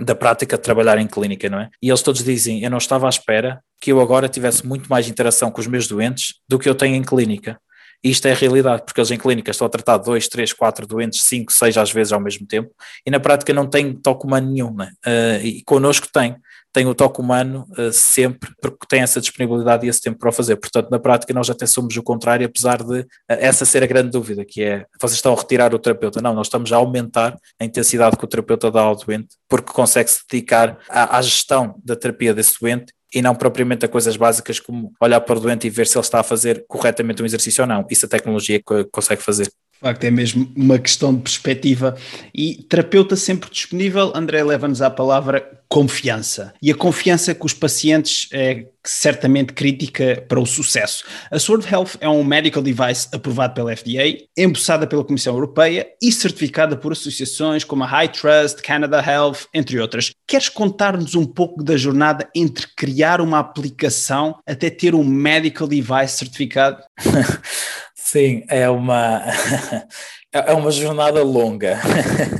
da 0.00 0.14
prática 0.14 0.56
de 0.56 0.62
trabalhar 0.62 0.98
em 0.98 1.06
clínica, 1.06 1.48
não 1.48 1.60
é? 1.60 1.68
E 1.82 1.88
eles 1.88 2.02
todos 2.02 2.24
dizem: 2.24 2.62
Eu 2.62 2.70
não 2.70 2.78
estava 2.78 3.06
à 3.06 3.10
espera 3.10 3.60
que 3.80 3.92
eu 3.92 4.00
agora 4.00 4.28
tivesse 4.28 4.66
muito 4.66 4.88
mais 4.88 5.08
interação 5.08 5.50
com 5.50 5.60
os 5.60 5.66
meus 5.66 5.86
doentes 5.86 6.34
do 6.48 6.58
que 6.58 6.68
eu 6.68 6.74
tenho 6.74 6.94
em 6.94 7.02
clínica. 7.02 7.58
E 8.04 8.10
isto 8.10 8.26
é 8.26 8.32
a 8.32 8.34
realidade, 8.34 8.82
porque 8.84 9.00
eles 9.00 9.10
em 9.12 9.18
clínica 9.18 9.50
estão 9.52 9.66
a 9.66 9.70
tratar 9.70 9.96
dois, 9.98 10.26
três, 10.26 10.52
quatro 10.52 10.86
doentes, 10.86 11.22
cinco, 11.22 11.52
seis 11.52 11.76
às 11.76 11.92
vezes 11.92 12.12
ao 12.12 12.20
mesmo 12.20 12.46
tempo, 12.46 12.70
e 13.06 13.10
na 13.10 13.20
prática 13.20 13.52
não 13.52 13.68
tem 13.68 13.92
toque 13.92 14.26
humano 14.26 14.50
nenhum, 14.50 14.74
né? 14.74 14.90
Uh, 15.06 15.46
e 15.46 15.62
connosco 15.64 16.08
tem. 16.12 16.36
Tem 16.72 16.86
o 16.86 16.94
toque 16.94 17.20
humano 17.20 17.66
uh, 17.78 17.92
sempre, 17.92 18.50
porque 18.60 18.86
tem 18.88 19.02
essa 19.02 19.20
disponibilidade 19.20 19.86
e 19.86 19.88
esse 19.88 20.00
tempo 20.00 20.18
para 20.18 20.30
o 20.30 20.32
fazer. 20.32 20.56
Portanto, 20.56 20.90
na 20.90 20.98
prática, 20.98 21.34
nós 21.34 21.50
até 21.50 21.66
somos 21.66 21.96
o 21.96 22.02
contrário, 22.02 22.46
apesar 22.46 22.82
de 22.82 23.00
uh, 23.00 23.06
essa 23.28 23.64
ser 23.64 23.82
a 23.82 23.86
grande 23.86 24.10
dúvida, 24.10 24.44
que 24.44 24.62
é 24.62 24.86
vocês 25.00 25.16
estão 25.16 25.32
a 25.32 25.36
retirar 25.36 25.74
o 25.74 25.78
terapeuta. 25.78 26.22
Não, 26.22 26.34
nós 26.34 26.46
estamos 26.46 26.72
a 26.72 26.76
aumentar 26.76 27.36
a 27.60 27.64
intensidade 27.64 28.16
que 28.16 28.24
o 28.24 28.28
terapeuta 28.28 28.70
dá 28.70 28.80
ao 28.80 28.96
doente, 28.96 29.36
porque 29.48 29.72
consegue 29.72 30.10
se 30.10 30.20
dedicar 30.30 30.78
à, 30.88 31.18
à 31.18 31.22
gestão 31.22 31.74
da 31.84 31.94
terapia 31.94 32.32
desse 32.32 32.58
doente 32.60 32.92
e 33.14 33.20
não 33.20 33.34
propriamente 33.34 33.84
a 33.84 33.88
coisas 33.88 34.16
básicas 34.16 34.58
como 34.58 34.92
olhar 35.00 35.20
para 35.20 35.36
o 35.36 35.40
doente 35.40 35.66
e 35.66 35.70
ver 35.70 35.86
se 35.86 35.98
ele 35.98 36.04
está 36.04 36.20
a 36.20 36.22
fazer 36.22 36.64
corretamente 36.66 37.22
um 37.22 37.26
exercício 37.26 37.62
ou 37.62 37.68
não. 37.68 37.86
Isso 37.90 38.06
a 38.06 38.08
tecnologia 38.08 38.60
consegue 38.90 39.20
fazer. 39.20 39.52
Facto, 39.82 40.04
é 40.04 40.10
mesmo 40.12 40.48
uma 40.54 40.78
questão 40.78 41.12
de 41.12 41.22
perspectiva. 41.22 41.96
E 42.32 42.54
terapeuta 42.68 43.16
sempre 43.16 43.50
disponível, 43.50 44.12
André 44.14 44.44
leva-nos 44.44 44.80
à 44.80 44.88
palavra 44.88 45.60
confiança. 45.68 46.54
E 46.62 46.70
a 46.70 46.74
confiança 46.74 47.34
com 47.34 47.46
os 47.46 47.54
pacientes 47.54 48.28
é 48.30 48.66
certamente 48.84 49.54
crítica 49.54 50.24
para 50.28 50.38
o 50.38 50.46
sucesso. 50.46 51.02
A 51.30 51.38
Sword 51.38 51.66
Health 51.66 51.96
é 52.00 52.08
um 52.08 52.22
medical 52.22 52.62
device 52.62 53.08
aprovado 53.10 53.54
pela 53.54 53.74
FDA, 53.74 54.18
embossada 54.36 54.86
pela 54.86 55.02
Comissão 55.02 55.34
Europeia 55.34 55.88
e 56.00 56.12
certificada 56.12 56.76
por 56.76 56.92
associações 56.92 57.64
como 57.64 57.82
a 57.82 57.86
High 57.86 58.08
Trust, 58.08 58.62
Canada 58.62 59.02
Health, 59.02 59.46
entre 59.54 59.80
outras. 59.80 60.12
Queres 60.28 60.48
contar-nos 60.48 61.14
um 61.14 61.24
pouco 61.24 61.62
da 61.64 61.76
jornada 61.76 62.28
entre 62.34 62.66
criar 62.76 63.20
uma 63.20 63.38
aplicação 63.38 64.38
até 64.46 64.68
ter 64.68 64.94
um 64.94 65.04
medical 65.04 65.66
device 65.66 66.18
certificado? 66.18 66.82
Sim, 68.12 68.44
é 68.48 68.68
uma 68.68 69.22
É, 70.34 70.52
é 70.52 70.54
uma 70.54 70.70
jornada 70.70 71.22
longa, 71.22 71.78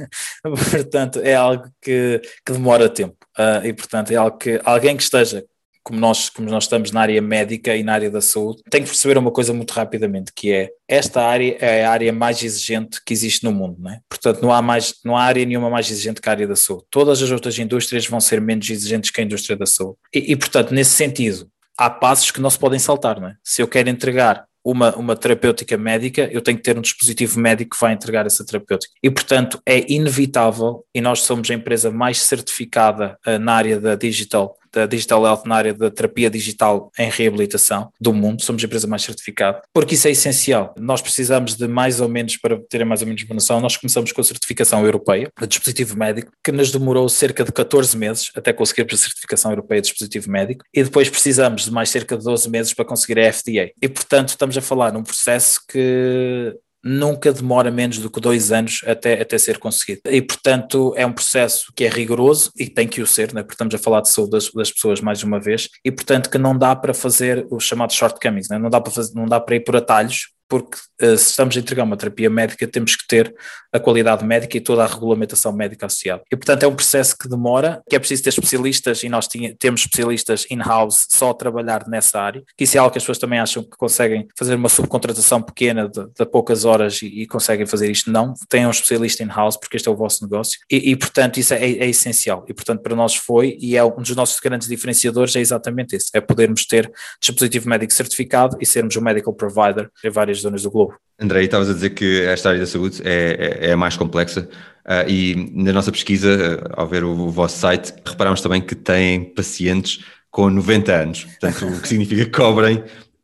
portanto 0.70 1.20
é 1.20 1.34
algo 1.34 1.64
que, 1.78 2.22
que 2.44 2.52
demora 2.52 2.88
tempo 2.88 3.14
uh, 3.38 3.66
e 3.66 3.72
portanto 3.74 4.10
é 4.10 4.16
algo 4.16 4.38
que 4.38 4.58
alguém 4.64 4.96
que 4.96 5.02
esteja 5.02 5.44
como 5.82 6.00
nós, 6.00 6.30
como 6.30 6.48
nós 6.48 6.64
estamos 6.64 6.90
na 6.90 7.02
área 7.02 7.20
médica 7.20 7.76
e 7.76 7.82
na 7.82 7.92
área 7.92 8.10
da 8.10 8.20
saúde, 8.20 8.62
tem 8.70 8.82
que 8.82 8.88
perceber 8.88 9.18
uma 9.18 9.30
coisa 9.30 9.52
muito 9.52 9.72
rapidamente, 9.72 10.32
que 10.34 10.52
é 10.52 10.70
esta 10.88 11.20
área 11.22 11.56
é 11.60 11.84
a 11.84 11.90
área 11.90 12.12
mais 12.12 12.42
exigente 12.42 13.00
que 13.04 13.12
existe 13.12 13.44
no 13.44 13.52
mundo, 13.52 13.76
não 13.78 13.90
é? 13.90 14.00
Portanto, 14.08 14.40
não 14.40 14.52
há, 14.52 14.62
mais, 14.62 14.94
não 15.04 15.16
há 15.16 15.24
área 15.24 15.44
nenhuma 15.44 15.68
mais 15.68 15.90
exigente 15.90 16.20
que 16.20 16.28
a 16.28 16.32
área 16.32 16.46
da 16.46 16.54
saúde. 16.54 16.84
Todas 16.88 17.20
as 17.20 17.32
outras 17.32 17.58
indústrias 17.58 18.06
vão 18.06 18.20
ser 18.20 18.40
menos 18.40 18.70
exigentes 18.70 19.10
que 19.10 19.20
a 19.20 19.24
indústria 19.24 19.56
da 19.56 19.66
saúde. 19.66 19.96
E, 20.14 20.32
e 20.32 20.36
portanto, 20.36 20.72
nesse 20.72 20.92
sentido, 20.92 21.48
há 21.76 21.90
passos 21.90 22.30
que 22.30 22.40
não 22.40 22.48
se 22.48 22.60
podem 22.60 22.78
saltar, 22.78 23.20
é? 23.20 23.34
Se 23.42 23.60
eu 23.60 23.66
quero 23.66 23.88
entregar 23.88 24.46
uma, 24.64 24.95
uma 24.97 25.16
terapêutica 25.16 25.76
médica, 25.76 26.28
eu 26.33 26.40
tenho 26.40 26.57
que 26.57 26.62
ter 26.62 26.78
um 26.78 26.83
dispositivo 26.83 27.40
médico 27.40 27.75
que 27.75 27.81
vai 27.81 27.92
entregar 27.92 28.26
essa 28.26 28.45
terapêutica. 28.45 28.92
E, 29.02 29.11
portanto, 29.11 29.61
é 29.66 29.92
inevitável, 29.92 30.85
e 30.95 31.00
nós 31.00 31.21
somos 31.21 31.50
a 31.50 31.54
empresa 31.54 31.90
mais 31.90 32.21
certificada 32.21 33.19
uh, 33.26 33.38
na 33.38 33.54
área 33.54 33.81
da 33.81 33.95
digital 33.95 34.57
da 34.72 34.86
Digital 34.86 35.24
Health 35.26 35.42
na 35.46 35.56
área 35.56 35.74
da 35.74 35.90
terapia 35.90 36.30
digital 36.30 36.90
em 36.98 37.10
reabilitação 37.10 37.90
do 38.00 38.12
mundo, 38.12 38.42
somos 38.42 38.62
a 38.62 38.66
empresa 38.66 38.86
mais 38.86 39.02
certificada, 39.02 39.62
porque 39.72 39.94
isso 39.94 40.08
é 40.08 40.10
essencial. 40.10 40.74
Nós 40.78 41.00
precisamos 41.00 41.56
de 41.56 41.68
mais 41.68 42.00
ou 42.00 42.08
menos, 42.08 42.36
para 42.36 42.58
terem 42.68 42.86
mais 42.86 43.02
ou 43.02 43.06
menos 43.06 43.22
uma 43.24 43.34
noção, 43.34 43.60
nós 43.60 43.76
começamos 43.76 44.12
com 44.12 44.20
a 44.20 44.24
certificação 44.24 44.84
europeia 44.84 45.30
de 45.40 45.46
dispositivo 45.46 45.96
médico, 45.96 46.32
que 46.42 46.52
nos 46.52 46.70
demorou 46.70 47.08
cerca 47.08 47.44
de 47.44 47.52
14 47.52 47.96
meses 47.96 48.30
até 48.34 48.52
conseguirmos 48.52 48.94
a 48.94 48.96
certificação 48.96 49.50
europeia 49.50 49.80
de 49.80 49.88
dispositivo 49.88 50.30
médico, 50.30 50.64
e 50.72 50.82
depois 50.82 51.08
precisamos 51.08 51.64
de 51.64 51.70
mais 51.70 51.90
cerca 51.90 52.16
de 52.16 52.24
12 52.24 52.48
meses 52.48 52.74
para 52.74 52.84
conseguir 52.84 53.18
a 53.20 53.32
FDA. 53.32 53.70
E, 53.80 53.88
portanto, 53.88 54.30
estamos 54.30 54.56
a 54.56 54.60
falar 54.60 54.92
num 54.92 55.02
processo 55.02 55.60
que 55.68 56.54
nunca 56.84 57.32
demora 57.32 57.70
menos 57.70 57.98
do 57.98 58.10
que 58.10 58.20
dois 58.20 58.50
anos 58.50 58.80
até, 58.86 59.20
até 59.20 59.38
ser 59.38 59.58
conseguido. 59.58 60.00
E, 60.06 60.20
portanto, 60.20 60.92
é 60.96 61.06
um 61.06 61.12
processo 61.12 61.72
que 61.74 61.84
é 61.84 61.88
rigoroso 61.88 62.50
e 62.58 62.68
tem 62.68 62.88
que 62.88 63.00
o 63.00 63.06
ser, 63.06 63.32
né? 63.32 63.42
porque 63.42 63.54
estamos 63.54 63.74
a 63.74 63.78
falar 63.78 64.00
de 64.00 64.08
saúde 64.08 64.32
das, 64.32 64.50
das 64.50 64.72
pessoas 64.72 65.00
mais 65.00 65.22
uma 65.22 65.40
vez, 65.40 65.68
e, 65.84 65.92
portanto, 65.92 66.28
que 66.28 66.38
não 66.38 66.56
dá 66.56 66.74
para 66.74 66.92
fazer 66.92 67.46
os 67.50 67.64
chamados 67.64 67.94
shortcomings, 67.94 68.48
né? 68.48 68.58
não, 68.58 68.70
dá 68.70 68.80
para 68.80 68.92
fazer, 68.92 69.14
não 69.14 69.26
dá 69.26 69.40
para 69.40 69.56
ir 69.56 69.60
por 69.60 69.76
atalhos, 69.76 70.28
porque 70.52 70.76
uh, 71.02 71.16
se 71.16 71.30
estamos 71.30 71.56
a 71.56 71.61
entregar 71.61 71.82
uma 71.82 71.97
terapia 71.97 72.28
médica, 72.28 72.68
temos 72.68 72.94
que 72.94 73.09
ter 73.09 73.35
a 73.73 73.80
qualidade 73.80 74.23
médica 74.23 74.59
e 74.59 74.61
toda 74.61 74.85
a 74.85 74.87
regulamentação 74.87 75.50
médica 75.50 75.87
associada. 75.87 76.23
E, 76.30 76.37
portanto, 76.37 76.62
é 76.62 76.68
um 76.68 76.75
processo 76.75 77.16
que 77.16 77.26
demora, 77.26 77.82
que 77.88 77.97
é 77.97 77.99
preciso 77.99 78.23
ter 78.23 78.28
especialistas, 78.28 79.02
e 79.02 79.09
nós 79.09 79.26
temos 79.59 79.80
especialistas 79.80 80.47
in-house 80.50 81.06
só 81.09 81.30
a 81.30 81.35
trabalhar 81.35 81.88
nessa 81.88 82.21
área, 82.21 82.42
que 82.54 82.64
isso 82.64 82.76
é 82.76 82.80
algo 82.80 82.92
que 82.92 82.99
as 82.99 83.02
pessoas 83.02 83.16
também 83.16 83.38
acham 83.38 83.62
que 83.62 83.78
conseguem 83.78 84.28
fazer 84.38 84.54
uma 84.54 84.68
subcontratação 84.68 85.40
pequena 85.40 85.88
de, 85.88 86.04
de 86.04 86.26
poucas 86.26 86.66
horas 86.66 87.00
e, 87.00 87.06
e, 87.06 87.26
conseguem 87.26 87.64
fazer 87.64 87.90
isto. 87.90 88.12
Não, 88.12 88.35
tenham 88.50 88.68
um 88.68 88.73
especialista 88.73 89.23
in-house, 89.23 89.56
porque 89.56 89.78
este 89.78 89.88
é 89.88 89.90
o 89.90 89.97
vosso 89.97 90.23
negócio, 90.23 90.61
e, 90.71 90.90
e 90.90 90.97
portanto, 90.97 91.38
isso 91.38 91.54
é, 91.54 91.64
é, 91.64 91.88
essencial. 91.88 92.44
E, 92.47 92.52
portanto, 92.52 92.82
para 92.82 92.94
nós 92.94 93.16
foi, 93.16 93.56
e 93.59 93.75
é 93.75 93.82
um 93.82 94.02
dos 94.02 94.14
nossos 94.14 94.38
grandes 94.38 94.68
diferenciadores, 94.68 95.35
é 95.35 95.40
exatamente 95.40 95.97
isso, 95.97 96.11
é 96.12 96.21
podermos 96.21 96.66
ter 96.66 96.92
dispositivo 97.18 97.71
médico 97.71 97.94
certificado 97.94 98.59
e 98.61 98.66
sermos 98.66 98.94
um 98.99 99.00
medical 99.00 99.32
provider 99.32 99.90
em 100.04 100.11
várias 100.11 100.41
zonas 100.42 100.62
do 100.62 100.70
globo. 100.70 100.94
André, 101.18 101.44
estavas 101.44 101.70
a 101.70 101.72
dizer 101.72 101.90
que 101.90 102.22
esta 102.22 102.50
área 102.50 102.61
da 102.61 102.66
saúde 102.66 103.00
é, 103.04 103.61
é, 103.62 103.68
é 103.68 103.72
a 103.72 103.76
mais 103.76 103.96
complexa 103.96 104.49
uh, 104.87 105.08
e 105.08 105.50
na 105.54 105.72
nossa 105.72 105.92
pesquisa, 105.92 106.28
uh, 106.30 106.81
ao 106.81 106.87
ver 106.87 107.05
o, 107.05 107.11
o, 107.12 107.31
vosso 107.31 107.59
site, 107.59 107.94
reparámos 108.05 108.40
também 108.40 108.61
que 108.61 108.74
têm 108.74 109.24
pacientes 109.24 110.05
com 110.31 110.50
90 110.50 110.92
anos, 110.92 111.24
portanto, 111.24 111.66
o 111.66 111.81
que 111.81 111.88
significa 111.88 112.24
que 112.24 112.31
cobrem 112.31 112.83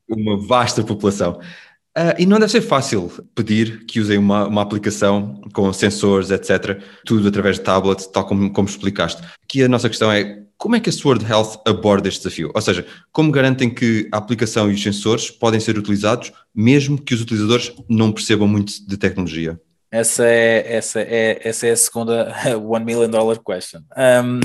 uma 0.09 0.37
vasta 0.47 0.83
população. 0.83 1.41
Uh, 1.97 2.15
e 2.17 2.27
não 2.27 2.39
deve 2.39 2.53
ser 2.53 2.61
fácil 2.61 3.11
pedir 3.35 3.85
que 3.85 3.99
usem 3.99 4.19
uma, 4.19 4.47
uma 4.47 4.63
aplicação 4.63 5.41
com 5.53 5.73
sensores, 5.73 6.31
etc., 6.31 6.81
tudo 7.05 7.27
através 7.27 7.57
de 7.57 7.63
tablet, 7.63 8.09
tal 8.13 8.25
como, 8.25 8.53
como 8.53 8.69
explicaste. 8.69 9.21
Aqui 9.43 9.65
a 9.65 9.69
nossa 9.69 9.89
questão 9.89 10.13
é 10.13 10.45
como 10.59 10.75
é 10.75 10.81
que 10.81 10.91
a 10.91 10.93
Sword 10.93 11.25
Health 11.25 11.61
aborda 11.65 12.09
este 12.09 12.25
desafio? 12.25 12.51
Ou 12.53 12.61
seja, 12.61 12.85
como 13.13 13.31
garantem 13.31 13.71
que 13.71 14.09
a 14.13 14.19
aplicação 14.19 14.69
e 14.69 14.75
os 14.75 14.83
sensores 14.83 15.31
podem 15.31 15.61
ser 15.61 15.79
utilizados 15.79 16.33
mesmo 16.53 17.01
que 17.01 17.15
os 17.15 17.23
utilizadores 17.23 17.73
não 17.89 18.11
percebam 18.11 18.49
muito 18.49 18.73
de 18.87 18.97
tecnologia? 18.97 19.59
Essa 19.91 20.27
é, 20.27 20.77
essa 20.77 21.01
é, 21.01 21.41
essa 21.43 21.67
é 21.67 21.71
a 21.71 21.77
segunda 21.77 22.35
one 22.61 22.85
million 22.85 23.09
dollar 23.09 23.39
question. 23.39 23.81
Um, 23.97 24.41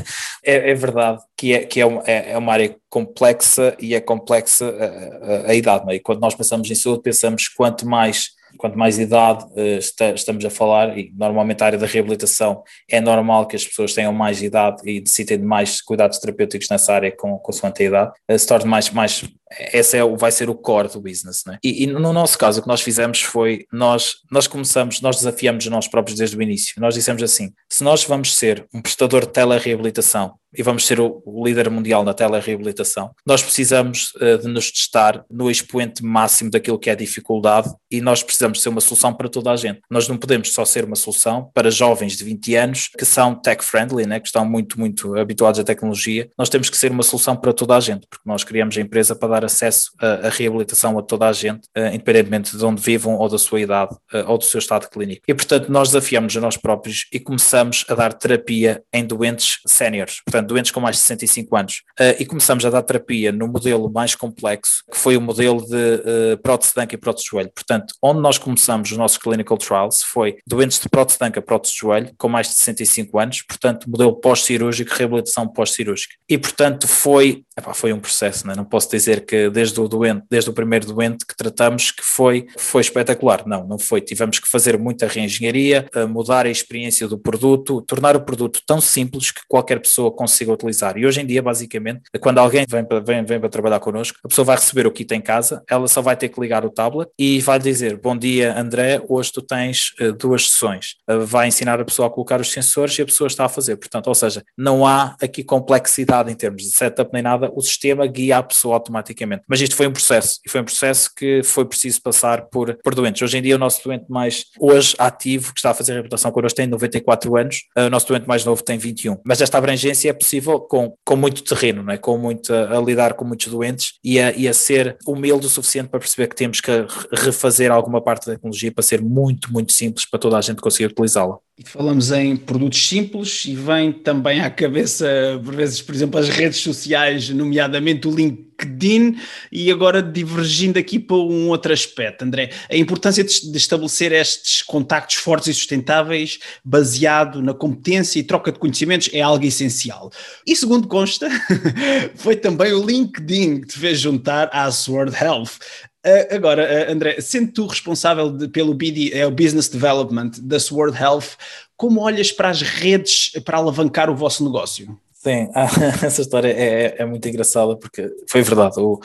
é, 0.42 0.70
é, 0.70 0.74
verdade 0.74 1.20
que, 1.36 1.52
é, 1.52 1.64
que 1.64 1.80
é, 1.80 1.86
uma, 1.86 2.02
é, 2.04 2.32
é 2.32 2.38
uma 2.38 2.52
área 2.52 2.74
complexa 2.88 3.76
e 3.78 3.94
é 3.94 4.00
complexa 4.00 4.66
a, 4.66 5.48
a, 5.48 5.50
a 5.50 5.54
idade. 5.54 5.86
Né? 5.86 5.96
E 5.96 6.00
quando 6.00 6.20
nós 6.20 6.34
pensamos 6.34 6.68
em 6.68 6.74
saúde, 6.74 7.02
pensamos 7.02 7.46
quanto 7.46 7.86
mais 7.86 8.30
quanto 8.56 8.78
mais 8.78 8.98
idade 8.98 9.44
uh, 9.44 9.78
está, 9.78 10.10
estamos 10.10 10.44
a 10.44 10.50
falar, 10.50 10.96
e 10.96 11.12
normalmente 11.16 11.62
a 11.62 11.66
área 11.66 11.78
da 11.78 11.86
reabilitação 11.86 12.62
é 12.88 13.00
normal 13.00 13.46
que 13.46 13.56
as 13.56 13.64
pessoas 13.64 13.94
tenham 13.94 14.12
mais 14.12 14.42
idade 14.42 14.82
e 14.84 15.00
necessitem 15.00 15.38
de 15.38 15.44
mais 15.44 15.80
cuidados 15.80 16.18
terapêuticos 16.18 16.68
nessa 16.70 16.92
área 16.94 17.14
com, 17.14 17.38
com 17.38 17.52
a 17.66 17.82
idade, 17.82 18.12
uh, 18.30 18.38
se 18.38 18.46
torne 18.46 18.66
mais, 18.66 18.90
mais 18.90 19.24
esse 19.72 19.96
é, 19.96 20.04
vai 20.16 20.30
ser 20.30 20.50
o 20.50 20.54
core 20.54 20.88
do 20.88 21.00
business, 21.00 21.44
né? 21.46 21.58
E, 21.64 21.84
e, 21.84 21.86
no 21.86 22.12
nosso 22.12 22.36
caso, 22.36 22.60
o 22.60 22.62
que 22.62 22.68
nós 22.68 22.82
fizemos 22.82 23.22
foi, 23.22 23.66
nós, 23.72 24.16
nós 24.30 24.46
começamos, 24.46 25.00
nós 25.00 25.16
desafiamos 25.16 25.66
nós 25.66 25.88
próprios 25.88 26.18
desde 26.18 26.36
o 26.36 26.42
início. 26.42 26.74
Nós 26.78 26.94
dissemos 26.94 27.22
assim: 27.22 27.52
se 27.68 27.82
nós 27.82 28.04
vamos 28.04 28.36
ser 28.36 28.66
um 28.74 28.82
prestador 28.82 29.22
de 29.22 29.32
telereabilitação 29.32 30.34
e 30.56 30.62
vamos 30.62 30.86
ser 30.86 31.00
o, 31.00 31.22
o 31.24 31.44
líder 31.46 31.70
mundial 31.70 32.04
na 32.04 32.14
telereabilitação, 32.14 33.10
nós 33.26 33.42
precisamos 33.42 34.12
uh, 34.16 34.38
de 34.38 34.48
nos 34.48 34.70
testar 34.70 35.24
no 35.30 35.50
expoente 35.50 36.04
máximo 36.04 36.50
daquilo 36.50 36.78
que 36.78 36.90
é 36.90 36.96
dificuldade 36.96 37.70
e 37.90 38.00
nós 38.00 38.22
precisamos 38.22 38.62
ser 38.62 38.68
uma 38.68 38.80
solução 38.80 39.12
para 39.12 39.28
toda 39.28 39.50
a 39.50 39.56
gente. 39.56 39.80
Nós 39.90 40.08
não 40.08 40.16
podemos 40.16 40.52
só 40.52 40.64
ser 40.64 40.84
uma 40.84 40.96
solução 40.96 41.50
para 41.54 41.70
jovens 41.70 42.16
de 42.16 42.24
20 42.24 42.54
anos 42.54 42.88
que 42.96 43.04
são 43.04 43.34
tech-friendly, 43.34 44.06
né? 44.06 44.20
que 44.20 44.26
estão 44.26 44.44
muito, 44.44 44.78
muito 44.78 45.16
habituados 45.16 45.60
à 45.60 45.64
tecnologia. 45.64 46.28
Nós 46.36 46.48
temos 46.48 46.70
que 46.70 46.76
ser 46.76 46.90
uma 46.90 47.02
solução 47.02 47.36
para 47.36 47.52
toda 47.52 47.76
a 47.76 47.80
gente, 47.80 48.06
porque 48.08 48.28
nós 48.28 48.44
criamos 48.44 48.76
a 48.76 48.80
empresa 48.80 49.14
para 49.14 49.28
dar 49.28 49.44
acesso 49.44 49.90
à, 50.00 50.28
reabilitação 50.28 50.98
a 50.98 51.02
toda 51.02 51.28
a 51.28 51.32
gente, 51.32 51.66
uh, 51.76 51.88
independentemente 51.92 52.56
de 52.56 52.64
onde 52.64 52.82
vivam 52.82 53.16
ou 53.16 53.28
da 53.28 53.38
sua 53.38 53.60
idade 53.60 53.94
uh, 54.12 54.30
ou 54.30 54.38
do 54.38 54.44
seu 54.44 54.58
estado 54.58 54.88
clínico. 54.88 55.22
E, 55.26 55.34
portanto, 55.34 55.70
nós 55.70 55.88
desafiamos 55.88 56.36
a 56.36 56.40
nós 56.40 56.56
próprios 56.56 57.06
e 57.12 57.18
começamos 57.18 57.84
a 57.88 57.94
dar 57.94 58.12
terapia 58.12 58.82
em 58.92 59.04
doentes 59.04 59.58
séniores, 59.66 60.20
portanto, 60.24 60.37
doentes 60.46 60.70
com 60.70 60.80
mais 60.80 60.96
de 60.96 61.02
65 61.02 61.56
anos. 61.56 61.82
Uh, 61.98 62.14
e 62.18 62.26
começamos 62.26 62.64
a 62.64 62.70
dar 62.70 62.82
terapia 62.82 63.32
no 63.32 63.48
modelo 63.48 63.90
mais 63.90 64.14
complexo, 64.14 64.84
que 64.90 64.96
foi 64.96 65.16
o 65.16 65.20
modelo 65.20 65.64
de 65.64 65.74
uh, 65.74 66.38
prótese 66.42 66.72
de 66.74 66.80
anca 66.80 66.94
e 66.94 66.98
prótese 66.98 67.24
de 67.24 67.30
joelho. 67.30 67.50
Portanto, 67.54 67.94
onde 68.02 68.20
nós 68.20 68.38
começamos 68.38 68.90
os 68.90 68.96
nossos 68.96 69.18
clinical 69.18 69.56
trials 69.56 70.02
foi 70.02 70.36
doentes 70.46 70.78
de 70.80 70.88
prótese 70.88 71.18
de 71.18 71.24
anca, 71.24 71.42
prótese 71.42 71.74
de 71.74 71.80
joelho, 71.80 72.10
com 72.16 72.28
mais 72.28 72.48
de 72.48 72.54
65 72.54 73.18
anos, 73.18 73.42
portanto, 73.42 73.90
modelo 73.90 74.14
pós-cirúrgico, 74.14 74.94
reabilitação 74.94 75.48
pós-cirúrgica. 75.48 76.14
E, 76.28 76.38
portanto, 76.38 76.86
foi, 76.86 77.42
epá, 77.58 77.74
foi 77.74 77.92
um 77.92 78.00
processo, 78.00 78.46
não, 78.46 78.52
é? 78.52 78.56
não 78.56 78.64
posso 78.64 78.90
dizer 78.90 79.24
que 79.24 79.50
desde 79.50 79.80
o 79.80 79.88
doente, 79.88 80.24
desde 80.30 80.50
o 80.50 80.52
primeiro 80.52 80.86
doente 80.86 81.26
que 81.26 81.36
tratamos, 81.36 81.90
que 81.90 82.02
foi, 82.02 82.46
foi 82.56 82.80
espetacular. 82.80 83.46
Não, 83.46 83.66
não 83.66 83.78
foi. 83.78 84.00
Tivemos 84.00 84.38
que 84.38 84.48
fazer 84.48 84.78
muita 84.78 85.06
reengenharia, 85.06 85.88
mudar 86.08 86.46
a 86.46 86.50
experiência 86.50 87.08
do 87.08 87.18
produto, 87.18 87.82
tornar 87.82 88.16
o 88.16 88.20
produto 88.20 88.60
tão 88.66 88.80
simples 88.80 89.30
que 89.30 89.40
qualquer 89.48 89.80
pessoa 89.80 90.10
consiga 90.28 90.52
utilizar. 90.52 90.96
E 90.96 91.06
hoje 91.06 91.20
em 91.20 91.26
dia, 91.26 91.42
basicamente, 91.42 92.02
quando 92.20 92.38
alguém 92.38 92.66
vem 92.68 92.84
para, 92.84 93.00
vem, 93.00 93.24
vem 93.24 93.40
para 93.40 93.48
trabalhar 93.48 93.80
connosco, 93.80 94.18
a 94.22 94.28
pessoa 94.28 94.44
vai 94.44 94.56
receber 94.56 94.86
o 94.86 94.90
kit 94.90 95.12
em 95.14 95.20
casa, 95.20 95.62
ela 95.68 95.88
só 95.88 96.02
vai 96.02 96.16
ter 96.16 96.28
que 96.28 96.40
ligar 96.40 96.64
o 96.64 96.70
tablet 96.70 97.10
e 97.18 97.40
vai 97.40 97.58
dizer: 97.58 97.98
Bom 97.98 98.16
dia, 98.16 98.58
André, 98.58 99.02
hoje 99.08 99.32
tu 99.32 99.42
tens 99.42 99.94
uh, 100.00 100.12
duas 100.12 100.50
sessões. 100.50 100.96
Uh, 101.08 101.24
vai 101.24 101.48
ensinar 101.48 101.80
a 101.80 101.84
pessoa 101.84 102.08
a 102.08 102.10
colocar 102.10 102.40
os 102.40 102.52
sensores 102.52 102.98
e 102.98 103.02
a 103.02 103.06
pessoa 103.06 103.26
está 103.26 103.46
a 103.46 103.48
fazer. 103.48 103.76
Portanto, 103.76 104.06
ou 104.08 104.14
seja, 104.14 104.42
não 104.56 104.86
há 104.86 105.16
aqui 105.20 105.42
complexidade 105.42 106.30
em 106.30 106.34
termos 106.34 106.62
de 106.62 106.70
setup 106.70 107.10
nem 107.12 107.22
nada, 107.22 107.50
o 107.54 107.62
sistema 107.62 108.06
guia 108.06 108.38
a 108.38 108.42
pessoa 108.42 108.74
automaticamente. 108.74 109.42
Mas 109.48 109.60
isto 109.60 109.74
foi 109.74 109.86
um 109.86 109.92
processo, 109.92 110.40
e 110.44 110.50
foi 110.50 110.60
um 110.60 110.64
processo 110.64 111.10
que 111.14 111.42
foi 111.42 111.64
preciso 111.64 112.02
passar 112.02 112.42
por, 112.46 112.76
por 112.82 112.94
doentes. 112.94 113.22
Hoje 113.22 113.38
em 113.38 113.42
dia, 113.42 113.56
o 113.56 113.58
nosso 113.58 113.82
doente 113.82 114.04
mais 114.08 114.44
hoje 114.60 114.94
ativo, 114.98 115.52
que 115.52 115.58
está 115.58 115.70
a 115.70 115.74
fazer 115.74 115.92
a 115.92 115.96
reputação 115.96 116.30
connosco, 116.30 116.56
tem 116.56 116.66
94 116.66 117.36
anos, 117.36 117.62
uh, 117.76 117.82
o 117.82 117.90
nosso 117.90 118.06
doente 118.06 118.26
mais 118.26 118.44
novo 118.44 118.62
tem 118.62 118.76
21. 118.76 119.18
Mas 119.24 119.40
esta 119.40 119.58
abrangência 119.58 120.10
é 120.10 120.12
possível 120.18 120.60
com, 120.60 120.94
com 121.04 121.16
muito 121.16 121.42
terreno, 121.42 121.82
não 121.82 121.92
é? 121.92 121.98
com 121.98 122.18
muito, 122.18 122.52
a, 122.52 122.80
lidar 122.80 123.14
com 123.14 123.24
muitos 123.24 123.48
doentes 123.48 123.94
e 124.04 124.20
a, 124.20 124.32
e 124.32 124.48
a 124.48 124.52
ser 124.52 124.96
humilde 125.06 125.46
o 125.46 125.50
suficiente 125.50 125.88
para 125.88 126.00
perceber 126.00 126.28
que 126.28 126.36
temos 126.36 126.60
que 126.60 126.70
refazer 127.12 127.70
alguma 127.70 128.02
parte 128.02 128.26
da 128.26 128.34
tecnologia 128.34 128.72
para 128.72 128.82
ser 128.82 129.02
muito, 129.02 129.52
muito 129.52 129.72
simples 129.72 130.04
para 130.04 130.18
toda 130.18 130.36
a 130.36 130.40
gente 130.40 130.60
conseguir 130.60 130.86
utilizá-la. 130.86 131.38
E 131.58 131.68
falamos 131.68 132.12
em 132.12 132.36
produtos 132.36 132.86
simples 132.86 133.44
e 133.44 133.56
vem 133.56 133.90
também 133.90 134.40
à 134.40 134.48
cabeça, 134.48 135.08
por 135.44 135.56
vezes, 135.56 135.82
por 135.82 135.92
exemplo, 135.92 136.20
as 136.20 136.28
redes 136.28 136.60
sociais, 136.60 137.30
nomeadamente 137.30 138.06
o 138.06 138.14
LinkedIn, 138.14 139.18
e 139.50 139.68
agora 139.68 140.00
divergindo 140.00 140.78
aqui 140.78 141.00
para 141.00 141.16
um 141.16 141.48
outro 141.48 141.72
aspecto, 141.72 142.24
André, 142.24 142.50
a 142.70 142.76
importância 142.76 143.24
de 143.24 143.56
estabelecer 143.56 144.12
estes 144.12 144.62
contactos 144.62 145.16
fortes 145.16 145.48
e 145.48 145.54
sustentáveis 145.54 146.38
baseado 146.64 147.42
na 147.42 147.52
competência 147.52 148.20
e 148.20 148.22
troca 148.22 148.52
de 148.52 148.58
conhecimentos 148.60 149.10
é 149.12 149.20
algo 149.20 149.44
essencial. 149.44 150.12
E 150.46 150.54
segundo 150.54 150.86
consta, 150.86 151.28
foi 152.14 152.36
também 152.36 152.72
o 152.72 152.86
LinkedIn 152.86 153.62
que 153.62 153.66
te 153.66 153.78
fez 153.80 153.98
juntar 153.98 154.48
à 154.52 154.70
Sword 154.70 155.12
Health. 155.12 155.58
Uh, 156.06 156.34
agora, 156.34 156.86
uh, 156.88 156.92
André, 156.92 157.20
sendo 157.20 157.52
tu 157.52 157.66
responsável 157.66 158.30
de, 158.30 158.48
pelo 158.48 158.72
BD, 158.72 159.12
é 159.12 159.26
o 159.26 159.30
Business 159.30 159.68
Development 159.68 160.30
da 160.42 160.60
Sword 160.60 160.96
Health, 160.96 161.36
como 161.76 162.00
olhas 162.00 162.30
para 162.30 162.48
as 162.48 162.62
redes 162.62 163.32
para 163.44 163.58
alavancar 163.58 164.08
o 164.08 164.14
vosso 164.14 164.44
negócio? 164.44 164.98
Sim, 165.12 165.48
essa 166.04 166.22
história 166.22 166.48
é, 166.48 166.94
é, 166.98 167.04
muito 167.04 167.28
engraçada 167.28 167.76
porque 167.76 168.08
foi 168.28 168.42
verdade. 168.42 168.78
O, 168.78 169.00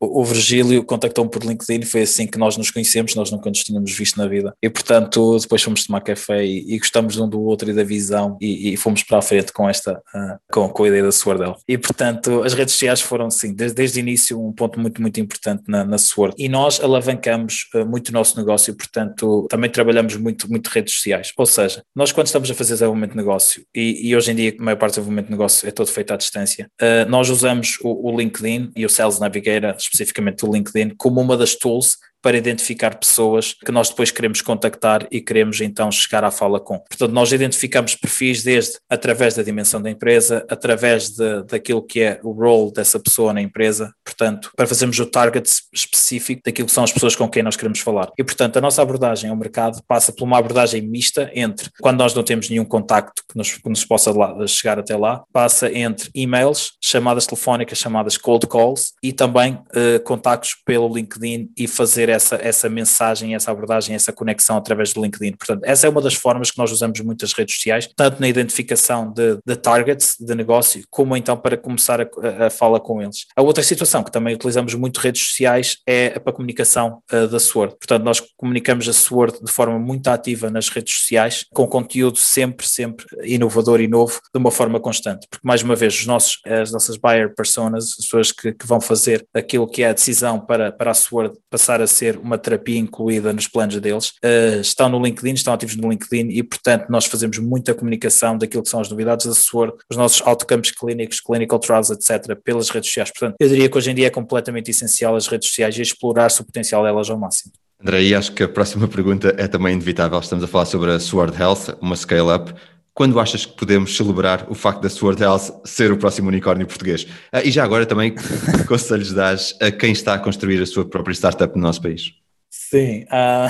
o, 0.00 0.24
Virgílio 0.24 0.84
contactou-me 0.84 1.30
por 1.30 1.44
LinkedIn, 1.44 1.84
foi 1.84 2.02
assim 2.02 2.26
que 2.26 2.38
nós 2.38 2.56
nos 2.56 2.70
conhecemos, 2.70 3.14
nós 3.14 3.30
nunca 3.30 3.48
nos 3.48 3.64
tínhamos 3.64 3.92
visto 3.92 4.16
na 4.16 4.26
vida. 4.26 4.54
E 4.62 4.70
portanto, 4.70 5.38
depois 5.38 5.62
fomos 5.62 5.86
tomar 5.86 6.00
café 6.00 6.44
e, 6.44 6.74
e 6.74 6.78
gostamos 6.78 7.16
um 7.18 7.28
do 7.28 7.40
outro 7.40 7.70
e 7.70 7.74
da 7.74 7.82
visão 7.82 8.36
e, 8.40 8.72
e 8.72 8.76
fomos 8.76 9.02
para 9.02 9.18
a 9.18 9.22
frente 9.22 9.52
com 9.52 9.68
esta, 9.68 9.94
uh, 9.94 10.38
com, 10.52 10.68
com 10.68 10.84
a 10.84 10.88
ideia 10.88 11.02
da 11.02 11.12
Swordel. 11.12 11.56
E 11.66 11.76
portanto, 11.76 12.42
as 12.44 12.54
redes 12.54 12.74
sociais 12.74 13.00
foram, 13.00 13.30
sim, 13.30 13.54
desde, 13.54 13.74
desde 13.74 13.98
o 13.98 14.00
início 14.00 14.40
um 14.40 14.52
ponto 14.52 14.78
muito, 14.78 15.00
muito 15.00 15.18
importante 15.20 15.64
na, 15.66 15.84
na 15.84 15.98
Sword. 15.98 16.34
E 16.38 16.48
nós 16.48 16.80
alavancamos 16.80 17.68
uh, 17.74 17.84
muito 17.84 18.10
o 18.10 18.12
nosso 18.12 18.38
negócio, 18.38 18.74
portanto, 18.74 19.46
também 19.50 19.70
trabalhamos 19.70 20.16
muito, 20.16 20.50
muito 20.50 20.68
redes 20.68 20.94
sociais. 20.94 21.32
Ou 21.36 21.46
seja, 21.46 21.82
nós 21.94 22.12
quando 22.12 22.26
estamos 22.26 22.50
a 22.50 22.54
fazer 22.54 22.74
desenvolvimento 22.74 23.12
de 23.12 23.16
negócio, 23.16 23.64
e, 23.74 24.08
e 24.08 24.16
hoje 24.16 24.30
em 24.30 24.34
dia 24.34 24.54
a 24.58 24.62
maior 24.62 24.76
parte 24.76 24.92
do 24.92 24.94
desenvolvimento 24.96 25.26
de 25.26 25.32
negócio 25.32 25.68
é 25.68 25.72
todo 25.72 25.88
feito 25.88 26.12
à 26.12 26.16
distância, 26.16 26.70
uh, 26.80 27.08
nós 27.08 27.28
usamos 27.28 27.78
o, 27.82 28.08
o 28.08 28.16
LinkedIn 28.16 28.70
e 28.76 28.86
o 28.86 28.88
Sales 28.88 29.18
Navigator 29.18 29.74
especificamente 29.90 30.44
o 30.44 30.52
LinkedIn, 30.52 30.94
como 30.96 31.20
uma 31.20 31.36
das 31.36 31.54
tools 31.56 31.96
para 32.22 32.36
identificar 32.36 32.96
pessoas 32.96 33.54
que 33.54 33.72
nós 33.72 33.88
depois 33.88 34.10
queremos 34.10 34.42
contactar 34.42 35.06
e 35.10 35.20
queremos 35.20 35.60
então 35.60 35.90
chegar 35.90 36.24
à 36.24 36.30
fala 36.30 36.60
com. 36.60 36.78
Portanto, 36.78 37.12
nós 37.12 37.32
identificamos 37.32 37.94
perfis 37.94 38.42
desde 38.42 38.78
através 38.88 39.34
da 39.34 39.42
dimensão 39.42 39.80
da 39.80 39.90
empresa, 39.90 40.44
através 40.48 41.10
de, 41.10 41.44
daquilo 41.44 41.82
que 41.82 42.00
é 42.00 42.20
o 42.22 42.32
role 42.32 42.72
dessa 42.72 42.98
pessoa 42.98 43.32
na 43.32 43.40
empresa, 43.40 43.92
portanto, 44.04 44.50
para 44.56 44.66
fazermos 44.66 44.98
o 44.98 45.06
target 45.06 45.48
específico 45.72 46.42
daquilo 46.44 46.66
que 46.66 46.74
são 46.74 46.84
as 46.84 46.92
pessoas 46.92 47.14
com 47.14 47.28
quem 47.28 47.42
nós 47.42 47.56
queremos 47.56 47.80
falar. 47.80 48.10
E, 48.18 48.24
portanto, 48.24 48.56
a 48.56 48.60
nossa 48.60 48.82
abordagem 48.82 49.30
ao 49.30 49.36
mercado 49.36 49.80
passa 49.86 50.12
por 50.12 50.24
uma 50.24 50.38
abordagem 50.38 50.82
mista 50.82 51.30
entre, 51.34 51.70
quando 51.80 51.98
nós 51.98 52.14
não 52.14 52.22
temos 52.22 52.48
nenhum 52.50 52.64
contacto 52.64 53.22
que 53.30 53.36
nos, 53.36 53.52
que 53.52 53.68
nos 53.68 53.84
possa 53.84 54.10
lá, 54.10 54.46
chegar 54.46 54.78
até 54.78 54.96
lá, 54.96 55.22
passa 55.32 55.72
entre 55.72 56.10
e-mails, 56.14 56.72
chamadas 56.80 57.26
telefónicas, 57.26 57.78
chamadas 57.78 58.16
cold 58.16 58.46
calls 58.46 58.92
e 59.02 59.12
também 59.12 59.58
eh, 59.74 59.98
contactos 60.00 60.56
pelo 60.64 60.92
LinkedIn 60.92 61.50
e 61.56 61.66
fazer 61.66 62.07
ter 62.08 62.12
essa, 62.12 62.36
essa 62.36 62.68
mensagem, 62.68 63.34
essa 63.34 63.50
abordagem, 63.50 63.94
essa 63.94 64.12
conexão 64.12 64.56
através 64.56 64.92
do 64.92 65.02
LinkedIn. 65.02 65.36
Portanto, 65.36 65.62
essa 65.64 65.86
é 65.86 65.90
uma 65.90 66.00
das 66.00 66.14
formas 66.14 66.50
que 66.50 66.58
nós 66.58 66.72
usamos 66.72 66.98
muitas 67.00 67.32
redes 67.34 67.56
sociais, 67.56 67.88
tanto 67.94 68.20
na 68.20 68.28
identificação 68.28 69.12
de, 69.12 69.38
de 69.44 69.56
targets 69.56 70.16
de 70.18 70.34
negócio, 70.34 70.82
como 70.90 71.16
então 71.16 71.36
para 71.36 71.56
começar 71.56 72.00
a, 72.00 72.46
a 72.46 72.50
fala 72.50 72.80
com 72.80 73.02
eles. 73.02 73.26
A 73.36 73.42
outra 73.42 73.62
situação 73.62 74.02
que 74.02 74.10
também 74.10 74.34
utilizamos 74.34 74.74
muito 74.74 74.98
redes 74.98 75.22
sociais 75.22 75.78
é 75.86 76.18
para 76.18 76.30
a 76.30 76.32
comunicação 76.32 77.02
uh, 77.12 77.28
da 77.28 77.38
Sword. 77.38 77.76
Portanto, 77.76 78.02
nós 78.02 78.20
comunicamos 78.36 78.88
a 78.88 78.92
Sword 78.92 79.38
de 79.42 79.52
forma 79.52 79.78
muito 79.78 80.08
ativa 80.08 80.50
nas 80.50 80.68
redes 80.68 80.94
sociais, 80.94 81.44
com 81.52 81.66
conteúdo 81.66 82.18
sempre, 82.18 82.66
sempre 82.66 83.06
inovador 83.22 83.80
e 83.80 83.88
novo, 83.88 84.20
de 84.32 84.38
uma 84.38 84.50
forma 84.50 84.80
constante. 84.80 85.26
Porque, 85.28 85.46
mais 85.46 85.62
uma 85.62 85.76
vez, 85.76 85.94
os 85.94 86.06
nossos, 86.06 86.38
as 86.46 86.72
nossas 86.72 86.96
buyer 86.96 87.34
personas, 87.34 87.96
as 87.98 88.04
pessoas 88.04 88.32
que, 88.32 88.52
que 88.52 88.66
vão 88.66 88.80
fazer 88.80 89.26
aquilo 89.34 89.68
que 89.68 89.82
é 89.82 89.90
a 89.90 89.92
decisão 89.92 90.40
para, 90.40 90.72
para 90.72 90.90
a 90.90 90.94
Sword 90.94 91.36
passar 91.50 91.80
a 91.82 91.86
ser 91.98 92.16
uma 92.18 92.38
terapia 92.38 92.78
incluída 92.78 93.32
nos 93.32 93.46
planos 93.46 93.78
deles, 93.80 94.08
uh, 94.24 94.60
estão 94.60 94.88
no 94.88 95.02
LinkedIn, 95.02 95.34
estão 95.34 95.52
ativos 95.52 95.76
no 95.76 95.90
LinkedIn 95.90 96.30
e, 96.30 96.42
portanto, 96.42 96.86
nós 96.88 97.06
fazemos 97.06 97.38
muita 97.38 97.74
comunicação 97.74 98.36
daquilo 98.36 98.62
que 98.62 98.68
são 98.68 98.80
as 98.80 98.88
novidades 98.88 99.26
da 99.26 99.34
SWORD, 99.34 99.74
os 99.90 99.96
nossos 99.96 100.26
outcomes 100.26 100.70
clínicos, 100.70 101.20
clinical 101.20 101.58
trials, 101.58 101.90
etc., 101.90 102.36
pelas 102.42 102.70
redes 102.70 102.88
sociais. 102.88 103.10
Portanto, 103.10 103.36
eu 103.38 103.48
diria 103.48 103.68
que 103.68 103.76
hoje 103.76 103.90
em 103.90 103.94
dia 103.94 104.06
é 104.06 104.10
completamente 104.10 104.70
essencial 104.70 105.16
as 105.16 105.26
redes 105.26 105.48
sociais 105.48 105.76
e 105.76 105.82
explorar-se 105.82 106.40
o 106.40 106.44
potencial 106.44 106.82
delas 106.82 107.10
ao 107.10 107.18
máximo. 107.18 107.52
André, 107.80 108.02
e 108.02 108.14
acho 108.14 108.32
que 108.32 108.42
a 108.42 108.48
próxima 108.48 108.86
pergunta 108.88 109.34
é 109.36 109.46
também 109.46 109.74
inevitável. 109.74 110.18
Estamos 110.18 110.44
a 110.44 110.48
falar 110.48 110.66
sobre 110.66 110.90
a 110.92 110.98
Sword 110.98 111.40
Health, 111.40 111.76
uma 111.80 111.96
scale-up. 111.96 112.52
Quando 112.98 113.20
achas 113.20 113.46
que 113.46 113.52
podemos 113.52 113.96
celebrar 113.96 114.44
o 114.50 114.56
facto 114.56 114.80
da 114.80 114.90
Sword 114.90 115.22
Health 115.22 115.60
ser 115.64 115.92
o 115.92 115.96
próximo 115.96 116.26
unicórnio 116.26 116.66
português? 116.66 117.06
Ah, 117.30 117.44
e 117.44 117.50
já 117.52 117.62
agora 117.62 117.86
também, 117.86 118.10
que 118.12 118.64
conselhos 118.66 119.12
dás 119.12 119.56
a 119.62 119.70
quem 119.70 119.92
está 119.92 120.14
a 120.14 120.18
construir 120.18 120.60
a 120.60 120.66
sua 120.66 120.84
própria 120.84 121.14
startup 121.14 121.54
no 121.54 121.62
nosso 121.62 121.80
país? 121.80 122.12
Sim, 122.50 123.04
uh, 123.04 123.46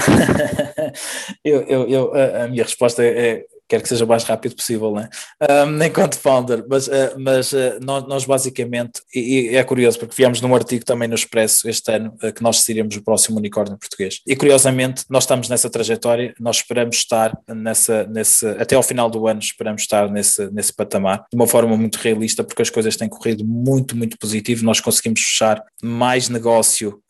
eu, 1.42 1.62
eu, 1.62 1.88
eu, 1.88 2.12
a 2.44 2.48
minha 2.48 2.62
resposta 2.62 3.02
é 3.02 3.46
quero 3.68 3.82
que 3.82 3.88
seja 3.88 4.04
o 4.04 4.08
mais 4.08 4.24
rápido 4.24 4.56
possível, 4.56 4.92
né? 4.94 5.08
Um, 5.66 5.82
enquanto 5.84 6.18
founder, 6.18 6.64
mas, 6.68 6.88
uh, 6.88 7.14
mas 7.18 7.52
uh, 7.52 7.78
nós, 7.82 8.06
nós, 8.08 8.24
basicamente, 8.24 9.02
e, 9.14 9.50
e, 9.50 9.56
é 9.56 9.62
curioso 9.62 9.98
porque 9.98 10.14
viemos 10.16 10.40
num 10.40 10.54
artigo 10.54 10.84
também 10.84 11.06
no 11.06 11.14
Expresso 11.14 11.68
este 11.68 11.92
ano 11.92 12.16
uh, 12.22 12.32
que 12.32 12.42
nós 12.42 12.62
seríamos 12.62 12.96
o 12.96 13.02
próximo 13.02 13.38
unicórnio 13.38 13.76
português. 13.78 14.20
E 14.26 14.34
curiosamente, 14.34 15.04
nós 15.10 15.24
estamos 15.24 15.48
nessa 15.48 15.68
trajetória, 15.68 16.34
nós 16.40 16.56
esperamos 16.56 16.96
estar 16.96 17.36
nessa, 17.48 18.04
nesse, 18.04 18.46
até 18.46 18.74
ao 18.74 18.82
final 18.82 19.10
do 19.10 19.26
ano, 19.26 19.40
esperamos 19.40 19.82
estar 19.82 20.10
nesse, 20.10 20.50
nesse 20.50 20.72
patamar, 20.72 21.26
de 21.30 21.36
uma 21.36 21.46
forma 21.46 21.76
muito 21.76 21.96
realista, 21.96 22.42
porque 22.42 22.62
as 22.62 22.70
coisas 22.70 22.96
têm 22.96 23.08
corrido 23.08 23.44
muito, 23.44 23.96
muito 23.96 24.18
positivo. 24.18 24.64
Nós 24.64 24.80
conseguimos 24.80 25.20
fechar 25.20 25.62
mais 25.82 26.28
negócio, 26.28 27.00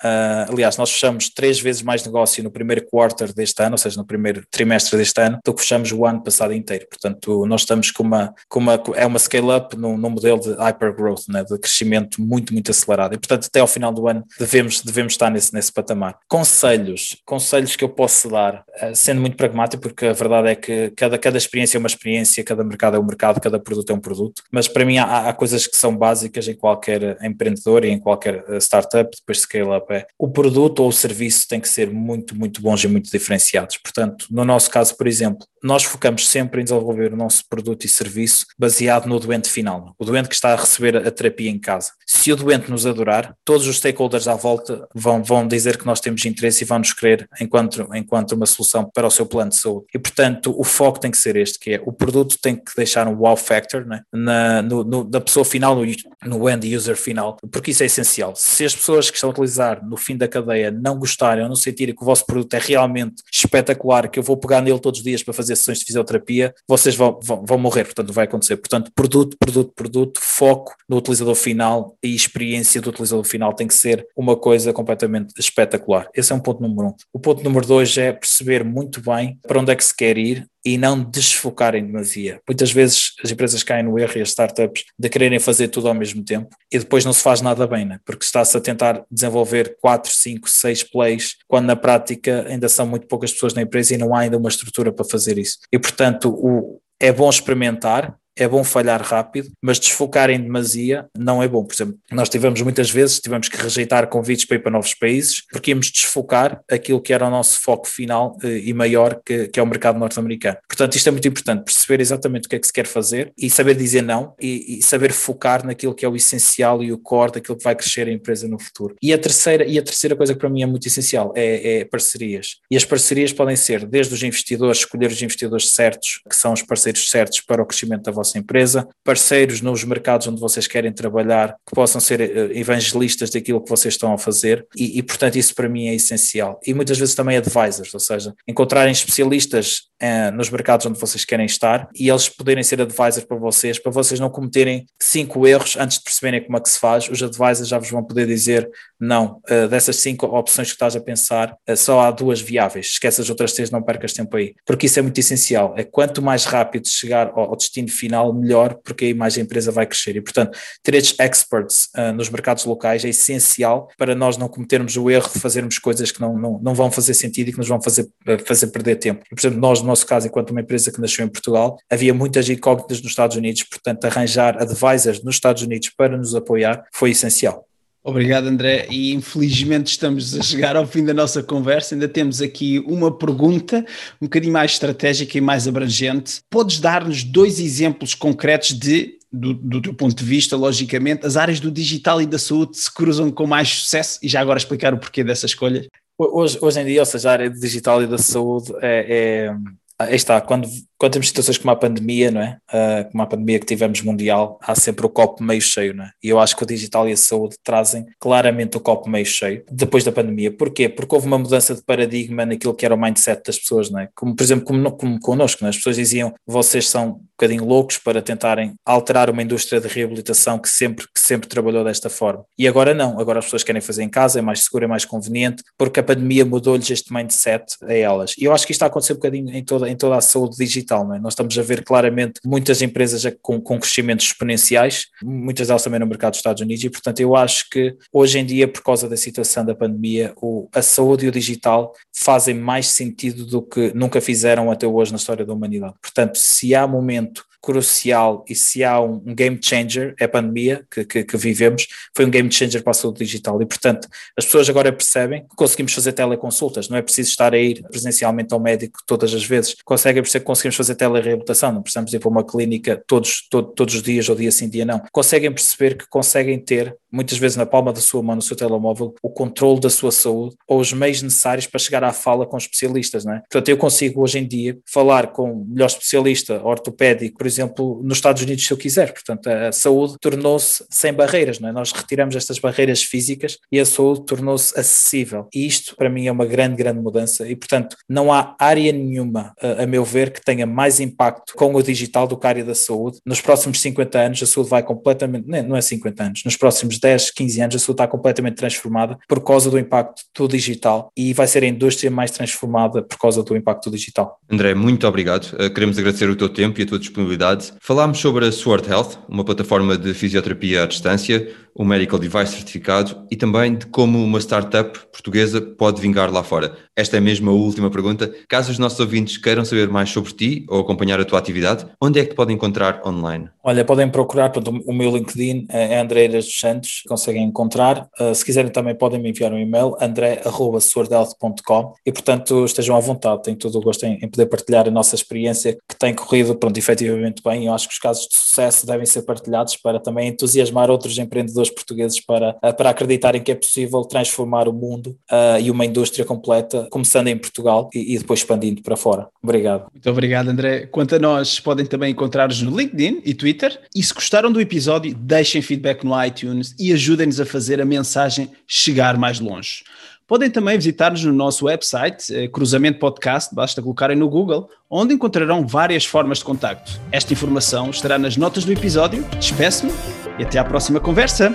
aliás, 0.48 0.76
nós 0.76 0.90
fechamos 0.90 1.30
três 1.30 1.60
vezes 1.60 1.82
mais 1.82 2.04
negócio 2.04 2.42
no 2.42 2.50
primeiro 2.50 2.84
quarter 2.86 3.32
deste 3.32 3.62
ano, 3.62 3.72
ou 3.72 3.78
seja, 3.78 3.96
no 3.96 4.06
primeiro 4.06 4.42
trimestre 4.50 4.96
deste 4.98 5.20
ano, 5.20 5.38
do 5.44 5.54
que 5.54 5.60
fechamos 5.60 5.92
o 5.92 6.04
ano 6.04 6.22
passado 6.22 6.47
inteiro. 6.52 6.86
Portanto, 6.88 7.46
nós 7.46 7.62
estamos 7.62 7.90
com 7.90 8.02
uma, 8.02 8.34
com 8.48 8.60
uma 8.60 8.82
é 8.94 9.06
uma 9.06 9.18
scale-up 9.18 9.76
num, 9.76 9.96
num, 9.96 10.10
modelo 10.10 10.40
de 10.40 10.52
hypergrowth, 10.54 11.28
né, 11.28 11.44
de 11.44 11.58
crescimento 11.58 12.20
muito, 12.20 12.52
muito 12.52 12.70
acelerado. 12.70 13.14
E, 13.14 13.18
portanto, 13.18 13.46
até 13.46 13.60
ao 13.60 13.66
final 13.66 13.92
do 13.92 14.08
ano 14.08 14.24
devemos, 14.38 14.82
devemos 14.82 15.12
estar 15.12 15.30
nesse, 15.30 15.52
nesse 15.54 15.72
patamar. 15.72 16.18
Conselhos, 16.28 17.20
conselhos 17.24 17.76
que 17.76 17.84
eu 17.84 17.88
posso 17.88 18.28
dar, 18.28 18.64
eh, 18.76 18.94
sendo 18.94 19.20
muito 19.20 19.36
pragmático, 19.36 19.82
porque 19.82 20.06
a 20.06 20.12
verdade 20.12 20.48
é 20.48 20.54
que 20.54 20.90
cada, 20.96 21.18
cada 21.18 21.38
experiência 21.38 21.76
é 21.76 21.80
uma 21.80 21.86
experiência, 21.86 22.42
cada 22.44 22.64
mercado 22.64 22.96
é 22.96 23.00
um 23.00 23.04
mercado, 23.04 23.40
cada 23.40 23.58
produto 23.58 23.90
é 23.90 23.94
um 23.94 24.00
produto, 24.00 24.42
mas 24.50 24.68
para 24.68 24.84
mim 24.84 24.98
há, 24.98 25.28
há 25.28 25.32
coisas 25.32 25.66
que 25.66 25.76
são 25.76 25.96
básicas 25.96 26.48
em 26.48 26.54
qualquer 26.54 27.18
empreendedor 27.22 27.84
e 27.84 27.88
em 27.88 27.98
qualquer 27.98 28.44
eh, 28.48 28.58
startup, 28.58 29.10
depois 29.16 29.40
scale-up, 29.40 29.92
é 29.92 30.06
o 30.18 30.28
produto 30.28 30.80
ou 30.80 30.88
o 30.88 30.92
serviço 30.92 31.46
tem 31.48 31.60
que 31.60 31.68
ser 31.68 31.90
muito, 31.90 32.36
muito 32.36 32.60
bons 32.60 32.82
e 32.84 32.88
muito 32.88 33.10
diferenciados. 33.10 33.76
Portanto, 33.76 34.26
no 34.30 34.44
nosso 34.44 34.70
caso, 34.70 34.96
por 34.96 35.06
exemplo, 35.06 35.46
nós 35.62 35.84
focamos 35.84 36.28
sempre 36.28 36.37
em 36.38 36.64
desenvolver 36.64 37.12
o 37.12 37.16
nosso 37.16 37.44
produto 37.48 37.84
e 37.84 37.88
serviço 37.88 38.46
baseado 38.58 39.06
no 39.06 39.18
doente 39.18 39.48
final, 39.48 39.94
o 39.98 40.04
doente 40.04 40.28
que 40.28 40.34
está 40.34 40.52
a 40.52 40.56
receber 40.56 40.96
a 40.96 41.10
terapia 41.10 41.50
em 41.50 41.58
casa. 41.58 41.92
Se 42.06 42.32
o 42.32 42.36
doente 42.36 42.70
nos 42.70 42.86
adorar, 42.86 43.34
todos 43.44 43.66
os 43.66 43.76
stakeholders 43.76 44.28
à 44.28 44.34
volta 44.34 44.88
vão, 44.94 45.22
vão 45.22 45.46
dizer 45.46 45.76
que 45.76 45.86
nós 45.86 46.00
temos 46.00 46.24
interesse 46.24 46.64
e 46.64 46.66
vão 46.66 46.78
nos 46.78 46.92
querer 46.92 47.28
enquanto, 47.40 47.88
enquanto 47.94 48.32
uma 48.32 48.46
solução 48.46 48.90
para 48.92 49.06
o 49.06 49.10
seu 49.10 49.26
plano 49.26 49.50
de 49.50 49.56
saúde. 49.56 49.86
E, 49.94 49.98
portanto, 49.98 50.54
o 50.58 50.64
foco 50.64 51.00
tem 51.00 51.10
que 51.10 51.18
ser 51.18 51.36
este, 51.36 51.58
que 51.58 51.74
é 51.74 51.82
o 51.84 51.92
produto 51.92 52.38
tem 52.40 52.56
que 52.56 52.72
deixar 52.76 53.06
um 53.08 53.14
wow 53.14 53.36
factor 53.36 53.84
né, 53.84 54.02
na, 54.12 54.62
no, 54.62 54.84
no, 54.84 55.08
na 55.08 55.20
pessoa 55.20 55.44
final, 55.44 55.74
no, 55.74 55.84
no 56.24 56.48
end 56.48 56.76
user 56.76 56.96
final, 56.96 57.36
porque 57.50 57.70
isso 57.70 57.82
é 57.82 57.86
essencial. 57.86 58.34
Se 58.36 58.64
as 58.64 58.74
pessoas 58.74 59.10
que 59.10 59.16
estão 59.16 59.30
a 59.30 59.32
utilizar 59.32 59.84
no 59.84 59.96
fim 59.96 60.16
da 60.16 60.28
cadeia 60.28 60.70
não 60.70 60.98
gostarem 60.98 61.42
ou 61.42 61.48
não 61.48 61.56
sentirem 61.56 61.94
que 61.94 62.02
o 62.02 62.06
vosso 62.06 62.26
produto 62.26 62.54
é 62.54 62.58
realmente 62.58 63.22
espetacular, 63.32 64.08
que 64.08 64.18
eu 64.18 64.22
vou 64.22 64.36
pegar 64.36 64.60
nele 64.60 64.78
todos 64.78 65.00
os 65.00 65.04
dias 65.04 65.22
para 65.22 65.34
fazer 65.34 65.56
sessões 65.56 65.78
de 65.78 65.84
fisioterapia 65.86 66.27
fisioterapia, 66.28 66.54
vocês 66.68 66.94
vão, 66.94 67.18
vão, 67.22 67.44
vão 67.44 67.58
morrer, 67.58 67.84
portanto, 67.84 68.12
vai 68.12 68.24
acontecer. 68.24 68.56
Portanto, 68.56 68.92
produto, 68.94 69.36
produto, 69.38 69.72
produto, 69.74 70.20
foco 70.22 70.74
no 70.88 70.98
utilizador 70.98 71.34
final 71.34 71.96
e 72.02 72.14
experiência 72.14 72.80
do 72.80 72.90
utilizador 72.90 73.24
final 73.24 73.54
tem 73.54 73.66
que 73.66 73.74
ser 73.74 74.06
uma 74.14 74.36
coisa 74.36 74.72
completamente 74.72 75.32
espetacular. 75.38 76.08
Esse 76.14 76.32
é 76.32 76.36
um 76.36 76.40
ponto 76.40 76.62
número 76.62 76.88
um. 76.88 76.94
O 77.12 77.18
ponto 77.18 77.42
número 77.42 77.66
dois 77.66 77.96
é 77.96 78.12
perceber 78.12 78.62
muito 78.62 79.00
bem 79.00 79.38
para 79.46 79.58
onde 79.58 79.72
é 79.72 79.76
que 79.76 79.84
se 79.84 79.96
quer 79.96 80.18
ir 80.18 80.46
e 80.68 80.76
não 80.76 81.02
desfocar 81.02 81.74
em 81.74 81.86
demasia. 81.86 82.40
Muitas 82.46 82.70
vezes 82.70 83.14
as 83.24 83.30
empresas 83.30 83.62
caem 83.62 83.82
no 83.82 83.98
erro 83.98 84.12
e 84.16 84.20
as 84.20 84.28
startups 84.28 84.84
de 84.98 85.08
quererem 85.08 85.38
fazer 85.38 85.68
tudo 85.68 85.88
ao 85.88 85.94
mesmo 85.94 86.22
tempo 86.22 86.54
e 86.70 86.78
depois 86.78 87.06
não 87.06 87.12
se 87.12 87.22
faz 87.22 87.40
nada 87.40 87.66
bem, 87.66 87.86
né? 87.86 87.98
porque 88.04 88.24
está-se 88.24 88.54
a 88.54 88.60
tentar 88.60 89.02
desenvolver 89.10 89.78
4, 89.80 90.12
5, 90.12 90.48
6 90.48 90.82
plays, 90.84 91.36
quando 91.46 91.66
na 91.66 91.76
prática 91.76 92.44
ainda 92.46 92.68
são 92.68 92.86
muito 92.86 93.06
poucas 93.06 93.32
pessoas 93.32 93.54
na 93.54 93.62
empresa 93.62 93.94
e 93.94 93.98
não 93.98 94.14
há 94.14 94.20
ainda 94.20 94.36
uma 94.36 94.50
estrutura 94.50 94.92
para 94.92 95.06
fazer 95.06 95.38
isso. 95.38 95.58
E 95.72 95.78
portanto, 95.78 96.30
o, 96.30 96.80
é 97.00 97.10
bom 97.10 97.30
experimentar, 97.30 98.14
é 98.38 98.48
bom 98.48 98.62
falhar 98.62 99.02
rápido, 99.02 99.50
mas 99.60 99.78
desfocar 99.78 100.30
em 100.30 100.40
demasia 100.40 101.06
não 101.16 101.42
é 101.42 101.48
bom. 101.48 101.64
Por 101.64 101.74
exemplo, 101.74 101.98
nós 102.10 102.28
tivemos 102.28 102.62
muitas 102.62 102.90
vezes, 102.90 103.18
tivemos 103.18 103.48
que 103.48 103.56
rejeitar 103.56 104.06
convites 104.08 104.44
para 104.44 104.56
ir 104.56 104.60
para 104.60 104.70
novos 104.70 104.94
países, 104.94 105.42
porque 105.50 105.72
íamos 105.72 105.90
desfocar 105.90 106.60
aquilo 106.70 107.00
que 107.00 107.12
era 107.12 107.26
o 107.26 107.30
nosso 107.30 107.60
foco 107.60 107.88
final 107.88 108.36
eh, 108.42 108.58
e 108.64 108.72
maior, 108.72 109.20
que, 109.24 109.48
que 109.48 109.58
é 109.58 109.62
o 109.62 109.66
mercado 109.66 109.98
norte-americano. 109.98 110.58
Portanto, 110.68 110.94
isto 110.94 111.08
é 111.08 111.10
muito 111.12 111.26
importante, 111.26 111.64
perceber 111.64 112.00
exatamente 112.00 112.46
o 112.46 112.48
que 112.48 112.56
é 112.56 112.58
que 112.58 112.66
se 112.66 112.72
quer 112.72 112.86
fazer 112.86 113.32
e 113.36 113.50
saber 113.50 113.74
dizer 113.74 114.02
não 114.02 114.34
e, 114.40 114.78
e 114.78 114.82
saber 114.82 115.12
focar 115.12 115.66
naquilo 115.66 115.94
que 115.94 116.04
é 116.04 116.08
o 116.08 116.14
essencial 116.14 116.82
e 116.82 116.92
o 116.92 116.98
core 116.98 117.32
daquilo 117.32 117.56
que 117.56 117.64
vai 117.64 117.74
crescer 117.74 118.06
a 118.06 118.12
empresa 118.12 118.46
no 118.46 118.58
futuro. 118.58 118.94
E 119.02 119.12
a 119.12 119.18
terceira, 119.18 119.64
e 119.64 119.78
a 119.78 119.82
terceira 119.82 120.14
coisa 120.14 120.34
que 120.34 120.38
para 120.38 120.48
mim 120.48 120.62
é 120.62 120.66
muito 120.66 120.86
essencial 120.86 121.32
é, 121.34 121.80
é 121.80 121.84
parcerias. 121.84 122.58
E 122.70 122.76
as 122.76 122.84
parcerias 122.84 123.32
podem 123.32 123.56
ser 123.56 123.86
desde 123.86 124.14
os 124.14 124.22
investidores, 124.22 124.78
escolher 124.78 125.10
os 125.10 125.20
investidores 125.20 125.70
certos, 125.70 126.20
que 126.28 126.36
são 126.36 126.52
os 126.52 126.62
parceiros 126.62 127.10
certos 127.10 127.40
para 127.40 127.62
o 127.62 127.66
crescimento 127.66 128.02
da 128.02 128.12
vossa 128.12 128.27
vossa 128.28 128.38
empresa, 128.38 128.88
parceiros 129.04 129.60
nos 129.60 129.82
mercados 129.84 130.26
onde 130.26 130.40
vocês 130.40 130.66
querem 130.66 130.92
trabalhar, 130.92 131.56
que 131.66 131.74
possam 131.74 132.00
ser 132.00 132.20
eh, 132.20 132.58
evangelistas 132.58 133.30
daquilo 133.30 133.62
que 133.62 133.70
vocês 133.70 133.94
estão 133.94 134.12
a 134.12 134.18
fazer, 134.18 134.66
e, 134.76 134.98
e 134.98 135.02
portanto 135.02 135.36
isso 135.36 135.54
para 135.54 135.68
mim 135.68 135.88
é 135.88 135.94
essencial. 135.94 136.60
E 136.66 136.74
muitas 136.74 136.98
vezes 136.98 137.14
também 137.14 137.36
advisors, 137.36 137.92
ou 137.94 138.00
seja, 138.00 138.34
encontrarem 138.46 138.92
especialistas 138.92 139.88
eh, 140.00 140.30
nos 140.30 140.48
mercados 140.48 140.86
onde 140.86 141.00
vocês 141.00 141.24
querem 141.24 141.44
estar 141.44 141.88
e 141.92 142.08
eles 142.08 142.28
poderem 142.28 142.62
ser 142.62 142.80
advisors 142.80 143.24
para 143.24 143.36
vocês, 143.36 143.80
para 143.80 143.90
vocês 143.90 144.20
não 144.20 144.30
cometerem 144.30 144.86
cinco 145.00 145.44
erros 145.44 145.76
antes 145.76 145.98
de 145.98 146.04
perceberem 146.04 146.44
como 146.44 146.56
é 146.56 146.60
que 146.60 146.68
se 146.68 146.78
faz. 146.78 147.08
Os 147.08 147.20
advisors 147.20 147.68
já 147.68 147.78
vos 147.78 147.90
vão 147.90 148.04
poder 148.04 148.26
dizer: 148.26 148.70
não, 149.00 149.40
uh, 149.50 149.66
dessas 149.68 149.96
cinco 149.96 150.26
opções 150.26 150.68
que 150.68 150.74
estás 150.74 150.94
a 150.94 151.00
pensar, 151.00 151.56
uh, 151.68 151.76
só 151.76 152.00
há 152.00 152.12
duas 152.12 152.40
viáveis, 152.40 152.86
esquece 152.86 153.20
as 153.20 153.28
outras 153.28 153.52
três, 153.52 153.72
não 153.72 153.82
percas 153.82 154.12
tempo 154.12 154.36
aí. 154.36 154.54
Porque 154.64 154.86
isso 154.86 155.00
é 155.00 155.02
muito 155.02 155.18
essencial. 155.18 155.74
É 155.76 155.82
quanto 155.82 156.22
mais 156.22 156.44
rápido 156.44 156.86
chegar 156.86 157.32
ao, 157.34 157.50
ao 157.50 157.56
destino 157.56 157.88
final, 157.88 158.17
melhor, 158.32 158.74
porque 158.84 159.06
aí 159.06 159.14
mais 159.14 159.36
a 159.36 159.40
empresa 159.40 159.72
vai 159.72 159.86
crescer. 159.86 160.16
E 160.16 160.20
portanto, 160.20 160.56
ter 160.82 160.94
estes 160.94 161.18
experts 161.18 161.88
uh, 161.96 162.12
nos 162.12 162.30
mercados 162.30 162.64
locais 162.64 163.04
é 163.04 163.08
essencial 163.08 163.88
para 163.96 164.14
nós 164.14 164.36
não 164.36 164.48
cometermos 164.48 164.96
o 164.96 165.10
erro 165.10 165.28
de 165.32 165.40
fazermos 165.40 165.78
coisas 165.78 166.10
que 166.10 166.20
não, 166.20 166.38
não, 166.38 166.58
não 166.60 166.74
vão 166.74 166.90
fazer 166.90 167.14
sentido 167.14 167.48
e 167.48 167.52
que 167.52 167.58
nos 167.58 167.68
vão 167.68 167.80
fazer, 167.80 168.08
fazer 168.44 168.68
perder 168.68 168.96
tempo. 168.96 169.24
E, 169.26 169.34
por 169.34 169.40
exemplo, 169.40 169.58
nós 169.58 169.82
nosso 169.82 170.06
caso, 170.06 170.26
enquanto 170.26 170.50
uma 170.50 170.60
empresa 170.60 170.92
que 170.92 171.00
nasceu 171.00 171.24
em 171.24 171.28
Portugal, 171.28 171.78
havia 171.90 172.12
muitas 172.12 172.48
incógnitas 172.48 173.00
nos 173.00 173.10
Estados 173.10 173.36
Unidos, 173.36 173.62
portanto, 173.64 174.04
arranjar 174.04 174.60
advisors 174.60 175.22
nos 175.22 175.36
Estados 175.36 175.62
Unidos 175.62 175.90
para 175.90 176.16
nos 176.16 176.34
apoiar 176.34 176.84
foi 176.92 177.10
essencial. 177.10 177.68
Obrigado, 178.08 178.46
André. 178.46 178.86
E 178.90 179.12
infelizmente 179.12 179.88
estamos 179.88 180.34
a 180.34 180.42
chegar 180.42 180.76
ao 180.76 180.86
fim 180.86 181.04
da 181.04 181.12
nossa 181.12 181.42
conversa. 181.42 181.94
Ainda 181.94 182.08
temos 182.08 182.40
aqui 182.40 182.78
uma 182.86 183.14
pergunta 183.14 183.84
um 184.18 184.24
bocadinho 184.24 184.54
mais 184.54 184.70
estratégica 184.70 185.36
e 185.36 185.42
mais 185.42 185.68
abrangente. 185.68 186.40
Podes 186.48 186.80
dar-nos 186.80 187.22
dois 187.22 187.60
exemplos 187.60 188.14
concretos 188.14 188.72
de, 188.72 189.18
do, 189.30 189.52
do 189.52 189.82
teu 189.82 189.92
ponto 189.92 190.16
de 190.16 190.24
vista, 190.24 190.56
logicamente, 190.56 191.26
as 191.26 191.36
áreas 191.36 191.60
do 191.60 191.70
digital 191.70 192.22
e 192.22 192.24
da 192.24 192.38
saúde 192.38 192.78
se 192.78 192.90
cruzam 192.90 193.30
com 193.30 193.46
mais 193.46 193.68
sucesso 193.68 194.18
e 194.22 194.28
já 194.28 194.40
agora 194.40 194.58
explicar 194.58 194.94
o 194.94 194.98
porquê 194.98 195.22
dessa 195.22 195.44
escolha? 195.44 195.86
Hoje, 196.18 196.56
hoje 196.62 196.80
em 196.80 196.86
dia, 196.86 197.00
ou 197.00 197.06
seja, 197.06 197.28
a 197.28 197.32
área 197.32 197.50
do 197.50 197.60
digital 197.60 198.02
e 198.02 198.06
da 198.06 198.16
saúde 198.16 198.72
é, 198.80 199.50
é 199.50 199.56
aí 199.98 200.14
está, 200.14 200.40
quando, 200.40 200.68
quando 200.96 201.12
temos 201.12 201.28
situações 201.28 201.58
como 201.58 201.70
a 201.72 201.76
pandemia, 201.76 202.30
não 202.30 202.40
é? 202.40 202.58
Uh, 202.72 203.10
como 203.10 203.22
a 203.22 203.26
pandemia 203.26 203.58
que 203.58 203.66
tivemos 203.66 204.00
mundial, 204.00 204.58
há 204.62 204.74
sempre 204.74 205.04
o 205.04 205.08
copo 205.08 205.42
meio 205.42 205.60
cheio, 205.60 205.92
não 205.94 206.04
é? 206.04 206.10
E 206.22 206.28
eu 206.28 206.38
acho 206.38 206.56
que 206.56 206.62
o 206.62 206.66
digital 206.66 207.08
e 207.08 207.12
a 207.12 207.16
saúde 207.16 207.56
trazem 207.64 208.06
claramente 208.20 208.76
o 208.76 208.80
copo 208.80 209.08
meio 209.08 209.26
cheio 209.26 209.64
depois 209.70 210.04
da 210.04 210.12
pandemia. 210.12 210.52
Porquê? 210.52 210.88
Porque 210.88 211.14
houve 211.14 211.26
uma 211.26 211.38
mudança 211.38 211.74
de 211.74 211.82
paradigma 211.82 212.46
naquilo 212.46 212.74
que 212.74 212.84
era 212.84 212.94
o 212.94 213.00
mindset 213.00 213.42
das 213.44 213.58
pessoas, 213.58 213.90
não 213.90 213.98
é? 213.98 214.08
Como, 214.14 214.34
por 214.36 214.42
exemplo, 214.42 214.64
como, 214.64 214.90
como 214.92 215.20
connosco, 215.20 215.62
não 215.62 215.68
é? 215.68 215.70
As 215.70 215.76
pessoas 215.76 215.96
diziam, 215.96 216.32
vocês 216.46 216.88
são 216.88 217.08
um 217.08 217.20
bocadinho 217.38 217.64
loucos 217.64 217.98
para 217.98 218.20
tentarem 218.22 218.74
alterar 218.84 219.30
uma 219.30 219.42
indústria 219.42 219.80
de 219.80 219.88
reabilitação 219.88 220.58
que 220.58 220.68
sempre, 220.68 221.06
que 221.12 221.20
sempre 221.20 221.48
trabalhou 221.48 221.84
desta 221.84 222.08
forma. 222.08 222.44
E 222.58 222.66
agora 222.66 222.94
não, 222.94 223.18
agora 223.20 223.38
as 223.38 223.44
pessoas 223.44 223.62
querem 223.62 223.80
fazer 223.80 224.02
em 224.02 224.08
casa, 224.08 224.40
é 224.40 224.42
mais 224.42 224.64
seguro, 224.64 224.84
é 224.84 224.88
mais 224.88 225.04
conveniente, 225.04 225.62
porque 225.76 226.00
a 226.00 226.02
pandemia 226.02 226.44
mudou-lhes 226.44 226.90
este 226.90 227.12
mindset 227.12 227.64
a 227.82 227.94
elas. 227.94 228.34
E 228.36 228.44
eu 228.44 228.52
acho 228.52 228.66
que 228.66 228.72
isto 228.72 228.78
está 228.78 228.86
a 228.86 228.88
acontecer 228.88 229.12
um 229.12 229.16
bocadinho 229.16 229.54
em 229.54 229.64
toda 229.64 229.87
em 229.88 229.96
toda 229.96 230.16
a 230.16 230.20
saúde 230.20 230.56
digital. 230.56 231.06
Não 231.06 231.14
é? 231.14 231.18
Nós 231.18 231.32
estamos 231.32 231.58
a 231.58 231.62
ver 231.62 231.84
claramente 231.84 232.40
muitas 232.44 232.82
empresas 232.82 233.22
com, 233.42 233.60
com 233.60 233.78
crescimentos 233.78 234.26
exponenciais, 234.26 235.06
muitas 235.22 235.68
delas 235.68 235.82
também 235.82 236.00
no 236.00 236.06
mercado 236.06 236.32
dos 236.32 236.38
Estados 236.38 236.62
Unidos, 236.62 236.84
e 236.84 236.90
portanto 236.90 237.20
eu 237.20 237.34
acho 237.34 237.68
que 237.70 237.96
hoje 238.12 238.38
em 238.38 238.44
dia, 238.44 238.68
por 238.68 238.82
causa 238.82 239.08
da 239.08 239.16
situação 239.16 239.64
da 239.64 239.74
pandemia, 239.74 240.32
o, 240.36 240.68
a 240.74 240.82
saúde 240.82 241.26
e 241.26 241.28
o 241.28 241.32
digital 241.32 241.92
fazem 242.14 242.54
mais 242.54 242.88
sentido 242.88 243.44
do 243.46 243.62
que 243.62 243.92
nunca 243.94 244.20
fizeram 244.20 244.70
até 244.70 244.86
hoje 244.86 245.12
na 245.12 245.18
história 245.18 245.44
da 245.44 245.52
humanidade. 245.52 245.94
Portanto, 246.00 246.36
se 246.36 246.74
há 246.74 246.86
momento 246.86 247.48
crucial 247.60 248.44
e 248.48 248.54
se 248.54 248.84
há 248.84 249.00
um, 249.00 249.18
game 249.34 249.58
changer, 249.62 250.14
é 250.18 250.24
a 250.24 250.28
pandemia 250.28 250.86
que, 250.90 251.04
que, 251.04 251.24
que, 251.24 251.36
vivemos, 251.36 251.86
foi 252.16 252.24
um 252.24 252.30
game 252.30 252.50
changer 252.50 252.82
para 252.82 252.92
a 252.92 252.94
saúde 252.94 253.18
digital 253.18 253.60
e 253.60 253.66
portanto 253.66 254.08
as 254.36 254.44
pessoas 254.44 254.68
agora 254.68 254.92
percebem 254.92 255.42
que 255.42 255.56
conseguimos 255.56 255.92
fazer 255.92 256.12
teleconsultas, 256.12 256.88
não 256.88 256.96
é 256.96 257.02
preciso 257.02 257.30
estar 257.30 257.52
a 257.52 257.58
ir 257.58 257.82
presencialmente 257.90 258.54
ao 258.54 258.60
médico 258.60 259.00
todas 259.06 259.34
as 259.34 259.44
vezes, 259.44 259.74
conseguem 259.84 260.22
perceber 260.22 260.40
que 260.40 260.46
conseguimos 260.46 260.76
fazer 260.76 260.94
telereabilitação, 260.94 261.72
não 261.72 261.82
precisamos 261.82 262.12
ir 262.12 262.18
para 262.18 262.28
uma 262.28 262.44
clínica 262.44 263.02
todos, 263.06 263.46
todo, 263.50 263.68
todos 263.72 263.94
os 263.94 264.02
dias 264.02 264.28
ou 264.28 264.36
dia 264.36 264.50
sim 264.50 264.68
dia 264.68 264.84
não, 264.84 265.02
conseguem 265.12 265.52
perceber 265.52 265.96
que 265.96 266.08
conseguem 266.08 266.58
ter 266.58 266.96
muitas 267.10 267.38
vezes 267.38 267.56
na 267.56 267.66
palma 267.66 267.92
da 267.92 268.00
sua 268.00 268.22
mão, 268.22 268.36
no 268.36 268.42
seu 268.42 268.56
telemóvel, 268.56 269.14
o 269.22 269.30
controle 269.30 269.80
da 269.80 269.90
sua 269.90 270.12
saúde 270.12 270.56
ou 270.66 270.78
os 270.80 270.92
meios 270.92 271.22
necessários 271.22 271.66
para 271.66 271.78
chegar 271.78 272.04
à 272.04 272.12
fala 272.12 272.46
com 272.46 272.56
especialistas, 272.56 273.24
não 273.24 273.34
é? 273.34 273.40
Portanto, 273.40 273.68
eu 273.68 273.76
consigo 273.76 274.22
hoje 274.22 274.38
em 274.38 274.46
dia 274.46 274.78
falar 274.86 275.28
com 275.28 275.52
o 275.52 275.64
melhor 275.64 275.86
especialista 275.86 276.62
ortopédico, 276.62 277.38
por 277.38 277.46
exemplo, 277.46 278.00
nos 278.04 278.18
Estados 278.18 278.42
Unidos 278.42 278.66
se 278.66 278.72
eu 278.72 278.76
quiser. 278.76 279.12
Portanto, 279.12 279.46
a 279.48 279.72
saúde 279.72 280.16
tornou-se 280.20 280.84
sem 280.90 281.12
barreiras, 281.12 281.58
não 281.58 281.68
é? 281.68 281.72
Nós 281.72 281.92
retiramos 281.92 282.36
estas 282.36 282.58
barreiras 282.58 283.02
físicas 283.02 283.58
e 283.72 283.80
a 283.80 283.86
saúde 283.86 284.26
tornou-se 284.26 284.78
acessível. 284.78 285.48
E 285.54 285.66
isto, 285.66 285.96
para 285.96 286.10
mim, 286.10 286.26
é 286.26 286.32
uma 286.32 286.46
grande, 286.46 286.76
grande 286.76 287.00
mudança 287.00 287.48
e, 287.48 287.56
portanto, 287.56 287.96
não 288.08 288.32
há 288.32 288.54
área 288.58 288.92
nenhuma, 288.92 289.54
a, 289.78 289.86
meu 289.86 290.04
ver, 290.04 290.32
que 290.32 290.44
tenha 290.44 290.66
mais 290.66 291.00
impacto 291.00 291.54
com 291.54 291.74
o 291.74 291.82
digital 291.82 292.26
do 292.26 292.36
que 292.36 292.46
a 292.46 292.50
área 292.50 292.64
da 292.64 292.74
saúde. 292.74 293.18
Nos 293.24 293.40
próximos 293.40 293.80
50 293.80 294.18
anos, 294.18 294.42
a 294.42 294.46
saúde 294.46 294.70
vai 294.70 294.82
completamente, 294.82 295.46
não 295.46 295.76
é 295.76 295.80
50 295.80 296.22
anos, 296.22 296.44
nos 296.44 296.56
próximos 296.56 296.98
10, 296.98 297.30
15 297.30 297.60
anos, 297.60 297.76
a 297.76 297.78
saúde 297.78 297.92
está 297.92 298.08
completamente 298.08 298.56
transformada 298.56 299.18
por 299.28 299.42
causa 299.42 299.70
do 299.70 299.78
impacto 299.78 300.22
do 300.36 300.48
digital 300.48 301.10
e 301.16 301.32
vai 301.32 301.46
ser 301.46 301.62
a 301.62 301.66
indústria 301.66 302.10
mais 302.10 302.30
transformada 302.30 303.02
por 303.02 303.18
causa 303.18 303.42
do 303.42 303.56
impacto 303.56 303.90
do 303.90 303.96
digital. 303.96 304.38
André, 304.50 304.74
muito 304.74 305.06
obrigado. 305.06 305.54
Eh, 305.58 305.68
queremos 305.68 305.98
agradecer 305.98 306.28
o 306.28 306.36
teu 306.36 306.48
tempo 306.48 306.80
e 306.80 306.82
a 306.82 306.86
tua 306.86 306.98
disponibilidade. 306.98 307.72
Falámos 307.80 308.18
sobre 308.18 308.46
a 308.46 308.52
Sword 308.52 308.88
Health, 308.88 309.18
uma 309.28 309.44
plataforma 309.44 309.96
de 309.96 310.14
fisioterapia 310.14 310.84
à 310.84 310.86
distância, 310.86 311.48
um 311.78 311.84
medical 311.84 312.18
device 312.18 312.52
certificado 312.52 313.24
e 313.30 313.36
também 313.36 313.76
de 313.76 313.86
como 313.86 314.22
uma 314.22 314.40
startup 314.40 314.98
portuguesa 315.12 315.60
pode 315.60 316.00
vingar 316.00 316.32
lá 316.32 316.42
fora. 316.42 316.76
Esta 316.96 317.16
é 317.16 317.20
mesmo 317.20 317.50
a 317.50 317.52
última 317.52 317.88
pergunta. 317.90 318.34
Caso 318.48 318.72
os 318.72 318.78
nossos 318.78 318.98
ouvintes 318.98 319.36
queiram 319.36 319.64
saber 319.64 319.88
mais 319.88 320.10
sobre 320.10 320.32
ti 320.32 320.66
ou 320.68 320.80
acompanhar 320.80 321.20
a 321.20 321.24
tua 321.24 321.38
atividade, 321.38 321.86
onde 322.02 322.18
é 322.18 322.24
que 322.24 322.30
te 322.30 322.34
podem 322.34 322.56
encontrar 322.56 323.00
online? 323.06 323.48
Olha, 323.62 323.84
podem 323.84 324.08
procurar, 324.08 324.50
portanto, 324.50 324.82
o 324.84 324.92
meu 324.92 325.14
LinkedIn 325.14 325.66
é 325.68 326.00
André 326.00 326.26
dos 326.26 326.58
Santos, 326.58 327.02
conseguem 327.06 327.44
encontrar. 327.44 328.08
Uh, 328.18 328.34
se 328.34 328.44
quiserem 328.44 328.72
também 328.72 328.94
podem 328.94 329.20
me 329.20 329.30
enviar 329.30 329.52
um 329.52 329.58
e-mail, 329.58 329.94
andré.swordhealth.com 330.00 331.94
e, 332.04 332.10
portanto, 332.10 332.64
estejam 332.64 332.96
à 332.96 333.00
vontade. 333.00 333.42
Tenho 333.42 333.56
todo 333.56 333.78
o 333.78 333.80
gosto 333.80 334.04
em, 334.04 334.18
em, 334.22 334.28
poder 334.28 334.46
partilhar 334.46 334.88
a 334.88 334.90
nossa 334.90 335.14
experiência 335.14 335.78
que 335.88 335.96
tem 335.96 336.14
corrido, 336.14 336.56
pronto, 336.56 336.76
efetivamente 336.76 337.42
bem. 337.44 337.66
Eu 337.66 337.74
acho 337.74 337.86
que 337.86 337.94
os 337.94 338.00
casos 338.00 338.26
de 338.26 338.36
sucesso 338.36 338.86
devem 338.86 339.06
ser 339.06 339.22
partilhados 339.22 339.76
para 339.76 340.00
também 340.00 340.28
entusiasmar 340.28 340.90
outros 340.90 341.16
empreendedores 341.18 341.67
portugueses 341.70 342.20
para, 342.20 342.56
uh, 342.62 342.74
para 342.74 342.90
acreditarem 342.90 343.42
que 343.42 343.52
é 343.52 343.54
possível 343.54 344.02
transformar 344.02 344.68
o 344.68 344.72
mundo 344.72 345.16
uh, 345.30 345.60
e 345.60 345.70
uma 345.70 345.84
indústria 345.84 346.24
completa, 346.24 346.86
começando 346.90 347.28
em 347.28 347.36
Portugal 347.36 347.88
e, 347.94 348.14
e, 348.14 348.18
depois 348.18 348.40
expandindo 348.40 348.82
para 348.82 348.96
fora. 348.96 349.28
Obrigado. 349.42 349.86
Muito 349.92 350.10
obrigado, 350.10 350.48
André. 350.48 350.86
Quanto 350.86 351.14
a 351.14 351.18
nós, 351.18 351.60
podem 351.60 351.86
também 351.86 352.12
encontrar-nos 352.12 352.62
no 352.62 352.76
LinkedIn 352.76 353.22
e 353.24 353.34
Twitter. 353.34 353.80
E 353.94 354.02
se 354.02 354.12
gostaram 354.12 354.50
do 354.50 354.60
episódio, 354.60 355.14
deixem 355.14 355.62
feedback 355.62 356.04
no 356.04 356.24
iTunes 356.24 356.74
e 356.78 356.92
ajudem-nos 356.92 357.40
a 357.40 357.46
fazer 357.46 357.80
a 357.80 357.84
mensagem 357.84 358.50
chegar 358.66 359.16
mais 359.16 359.40
longe. 359.40 359.84
Podem 360.28 360.50
também 360.50 360.76
visitar-nos 360.76 361.24
no 361.24 361.32
nosso 361.32 361.64
website, 361.64 362.36
eh, 362.36 362.46
Cruzamento 362.48 362.98
Podcast, 362.98 363.54
basta 363.54 363.80
colocarem 363.80 364.14
no 364.14 364.28
Google, 364.28 364.68
onde 364.90 365.14
encontrarão 365.14 365.66
várias 365.66 366.04
formas 366.04 366.38
de 366.38 366.44
contacto. 366.44 367.00
Esta 367.10 367.32
informação 367.32 367.88
estará 367.88 368.18
nas 368.18 368.36
notas 368.36 368.62
do 368.66 368.70
episódio. 368.70 369.24
Despeço-me 369.38 369.90
e 370.38 370.42
até 370.42 370.58
à 370.58 370.64
próxima 370.64 371.00
conversa. 371.00 371.50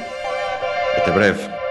Até 0.98 1.12
breve. 1.12 1.63